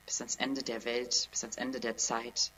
bis 0.04 0.20
ans 0.20 0.34
Ende 0.34 0.64
der 0.64 0.84
Welt, 0.84 1.28
bis 1.30 1.44
ans 1.44 1.56
Ende 1.56 1.78
der 1.78 1.96
Zeit. 1.96 2.50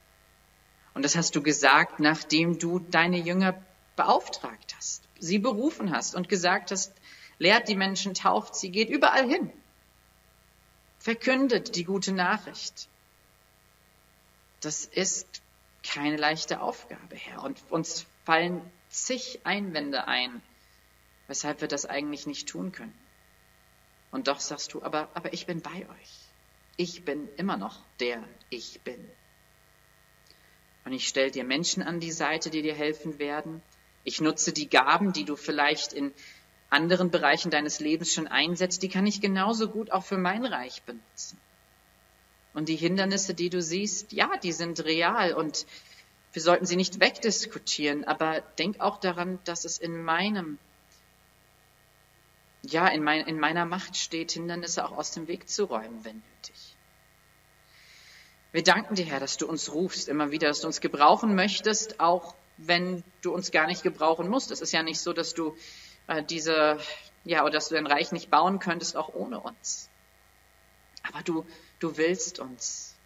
Und 0.94 1.04
das 1.04 1.14
hast 1.14 1.36
du 1.36 1.42
gesagt, 1.42 2.00
nachdem 2.00 2.58
du 2.58 2.78
deine 2.78 3.18
Jünger 3.18 3.62
beauftragt 3.96 4.74
hast, 4.78 5.02
sie 5.18 5.38
berufen 5.38 5.94
hast 5.94 6.14
und 6.14 6.30
gesagt 6.30 6.70
hast, 6.70 6.94
lehrt 7.38 7.68
die 7.68 7.76
Menschen, 7.76 8.14
tauft 8.14 8.56
sie, 8.56 8.70
geht 8.70 8.88
überall 8.88 9.28
hin. 9.28 9.52
Verkündet 11.00 11.76
die 11.76 11.84
gute 11.84 12.12
Nachricht. 12.12 12.88
Das 14.64 14.86
ist 14.86 15.42
keine 15.82 16.16
leichte 16.16 16.60
Aufgabe, 16.60 17.16
Herr. 17.16 17.42
Und 17.42 17.60
uns 17.70 18.06
fallen 18.24 18.62
zig 18.88 19.40
Einwände 19.44 20.08
ein, 20.08 20.40
weshalb 21.26 21.60
wir 21.60 21.68
das 21.68 21.84
eigentlich 21.84 22.26
nicht 22.26 22.48
tun 22.48 22.72
können. 22.72 22.98
Und 24.10 24.28
doch 24.28 24.40
sagst 24.40 24.72
du, 24.72 24.82
aber, 24.82 25.08
aber 25.14 25.32
ich 25.32 25.46
bin 25.46 25.60
bei 25.60 25.88
euch. 25.88 26.14
Ich 26.76 27.04
bin 27.04 27.28
immer 27.36 27.56
noch 27.56 27.82
der 28.00 28.22
ich 28.48 28.80
bin. 28.80 29.10
Und 30.84 30.92
ich 30.92 31.08
stelle 31.08 31.30
dir 31.30 31.44
Menschen 31.44 31.82
an 31.82 32.00
die 32.00 32.12
Seite, 32.12 32.50
die 32.50 32.62
dir 32.62 32.74
helfen 32.74 33.18
werden. 33.18 33.62
Ich 34.02 34.20
nutze 34.20 34.52
die 34.52 34.68
Gaben, 34.68 35.12
die 35.12 35.24
du 35.24 35.36
vielleicht 35.36 35.92
in 35.92 36.12
anderen 36.70 37.10
Bereichen 37.10 37.50
deines 37.50 37.80
Lebens 37.80 38.12
schon 38.12 38.28
einsetzt, 38.28 38.82
die 38.82 38.88
kann 38.88 39.06
ich 39.06 39.20
genauso 39.20 39.68
gut 39.68 39.92
auch 39.92 40.04
für 40.04 40.18
mein 40.18 40.44
Reich 40.44 40.82
benutzen. 40.82 41.38
Und 42.54 42.68
die 42.68 42.76
Hindernisse, 42.76 43.34
die 43.34 43.50
du 43.50 43.60
siehst, 43.60 44.12
ja, 44.12 44.36
die 44.42 44.52
sind 44.52 44.84
real 44.84 45.34
und 45.34 45.66
wir 46.32 46.42
sollten 46.42 46.66
sie 46.66 46.76
nicht 46.76 47.00
wegdiskutieren, 47.00 48.04
aber 48.04 48.40
denk 48.58 48.80
auch 48.80 48.98
daran, 48.98 49.38
dass 49.44 49.64
es 49.64 49.78
in 49.78 50.02
meinem, 50.02 50.58
ja, 52.62 52.88
in, 52.88 53.04
mein, 53.04 53.26
in 53.26 53.38
meiner 53.38 53.64
Macht 53.64 53.96
steht, 53.96 54.32
Hindernisse 54.32 54.84
auch 54.84 54.96
aus 54.96 55.10
dem 55.12 55.28
Weg 55.28 55.48
zu 55.48 55.64
räumen, 55.64 56.04
wenn 56.04 56.16
nötig. 56.16 56.76
Wir 58.52 58.62
danken 58.62 58.94
dir, 58.94 59.04
Herr, 59.04 59.20
dass 59.20 59.36
du 59.36 59.48
uns 59.48 59.72
rufst 59.72 60.08
immer 60.08 60.30
wieder, 60.30 60.48
dass 60.48 60.60
du 60.60 60.68
uns 60.68 60.80
gebrauchen 60.80 61.34
möchtest, 61.34 61.98
auch 61.98 62.36
wenn 62.56 63.02
du 63.20 63.34
uns 63.34 63.50
gar 63.50 63.66
nicht 63.66 63.82
gebrauchen 63.82 64.28
musst. 64.28 64.52
Es 64.52 64.60
ist 64.60 64.72
ja 64.72 64.84
nicht 64.84 65.00
so, 65.00 65.12
dass 65.12 65.34
du 65.34 65.56
äh, 66.06 66.22
diese, 66.22 66.78
ja, 67.24 67.42
oder 67.42 67.52
dass 67.52 67.68
du 67.68 67.74
dein 67.74 67.86
Reich 67.86 68.12
nicht 68.12 68.30
bauen 68.30 68.60
könntest, 68.60 68.96
auch 68.96 69.12
ohne 69.12 69.40
uns. 69.40 69.88
Aber 71.02 71.22
du, 71.22 71.44
du 71.84 71.96
willst 71.98 72.38
uns. 72.38 72.96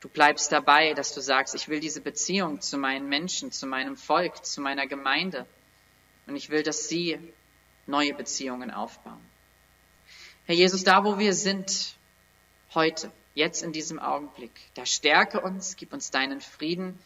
Du 0.00 0.08
bleibst 0.08 0.50
dabei, 0.50 0.94
dass 0.94 1.14
du 1.14 1.20
sagst, 1.20 1.54
ich 1.54 1.68
will 1.68 1.80
diese 1.80 2.00
Beziehung 2.00 2.60
zu 2.60 2.78
meinen 2.78 3.08
Menschen, 3.08 3.52
zu 3.52 3.66
meinem 3.66 3.96
Volk, 3.96 4.44
zu 4.44 4.60
meiner 4.60 4.86
Gemeinde. 4.86 5.46
Und 6.26 6.36
ich 6.36 6.48
will, 6.48 6.62
dass 6.62 6.88
sie 6.88 7.18
neue 7.86 8.14
Beziehungen 8.14 8.70
aufbauen. 8.70 9.24
Herr 10.46 10.54
Jesus, 10.54 10.84
da 10.84 11.04
wo 11.04 11.18
wir 11.18 11.34
sind, 11.34 11.96
heute, 12.74 13.12
jetzt 13.34 13.62
in 13.62 13.72
diesem 13.72 13.98
Augenblick. 13.98 14.52
Da 14.74 14.86
stärke 14.86 15.40
uns, 15.40 15.76
gib 15.76 15.92
uns 15.92 16.10
deinen 16.10 16.40
Frieden, 16.40 16.98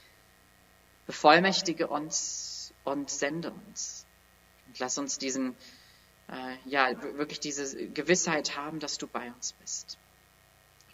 bevollmächtige 1.07 1.89
uns 1.89 2.73
und 2.85 3.11
sende 3.11 3.51
uns. 3.67 4.07
Und 4.69 4.79
lass 4.79 4.99
uns 4.99 5.19
diesen, 5.19 5.57
äh, 6.29 6.57
ja, 6.67 7.03
wirklich 7.17 7.41
diese 7.41 7.89
Gewissheit 7.89 8.57
haben, 8.57 8.79
dass 8.79 8.99
du 8.99 9.09
bei 9.09 9.33
uns 9.33 9.53
bist. 9.55 9.99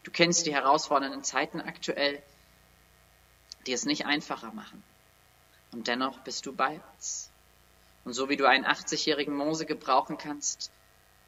Du 0.06 0.12
kennst 0.12 0.46
die 0.46 0.54
herausfordernden 0.54 1.24
Zeiten 1.24 1.60
aktuell, 1.60 2.22
die 3.66 3.72
es 3.72 3.86
nicht 3.86 4.06
einfacher 4.06 4.52
machen. 4.52 4.84
Und 5.72 5.88
dennoch 5.88 6.20
bist 6.20 6.46
du 6.46 6.54
bei 6.54 6.80
uns. 6.94 7.32
Und 8.04 8.12
so 8.12 8.28
wie 8.28 8.36
du 8.36 8.48
einen 8.48 8.64
80-jährigen 8.64 9.34
Mose 9.34 9.66
gebrauchen 9.66 10.16
kannst, 10.16 10.70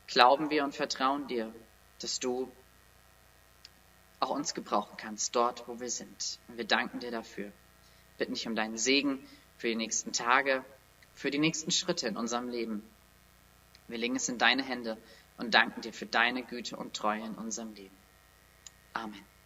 glauben 0.07 0.51
wir 0.51 0.63
und 0.63 0.77
vertrauen 0.77 1.27
dir, 1.27 1.53
dass 1.99 2.21
du 2.21 2.53
auch 4.21 4.31
uns 4.31 4.55
gebrauchen 4.55 4.97
kannst, 4.97 5.35
dort, 5.35 5.67
wo 5.67 5.81
wir 5.81 5.91
sind. 5.91 6.39
Und 6.47 6.57
wir 6.57 6.65
danken 6.65 7.01
dir 7.01 7.11
dafür. 7.11 7.51
Bitten 8.17 8.35
dich 8.35 8.47
um 8.47 8.55
deinen 8.55 8.79
Segen 8.79 9.29
für 9.57 9.67
die 9.67 9.75
nächsten 9.75 10.13
Tage, 10.13 10.65
für 11.15 11.33
die 11.33 11.41
nächsten 11.41 11.73
Schritte 11.73 12.07
in 12.07 12.17
unserem 12.17 12.49
Leben. 12.49 12.89
Wir 13.89 13.99
legen 13.99 14.15
es 14.15 14.29
in 14.29 14.39
deine 14.39 14.63
Hände 14.63 14.97
und 15.37 15.53
danken 15.53 15.81
dir 15.81 15.93
für 15.93 16.07
deine 16.07 16.45
Güte 16.45 16.77
und 16.77 16.95
Treue 16.95 17.25
in 17.25 17.35
unserem 17.35 17.75
Leben. 17.75 17.99
Amen. 18.99 19.38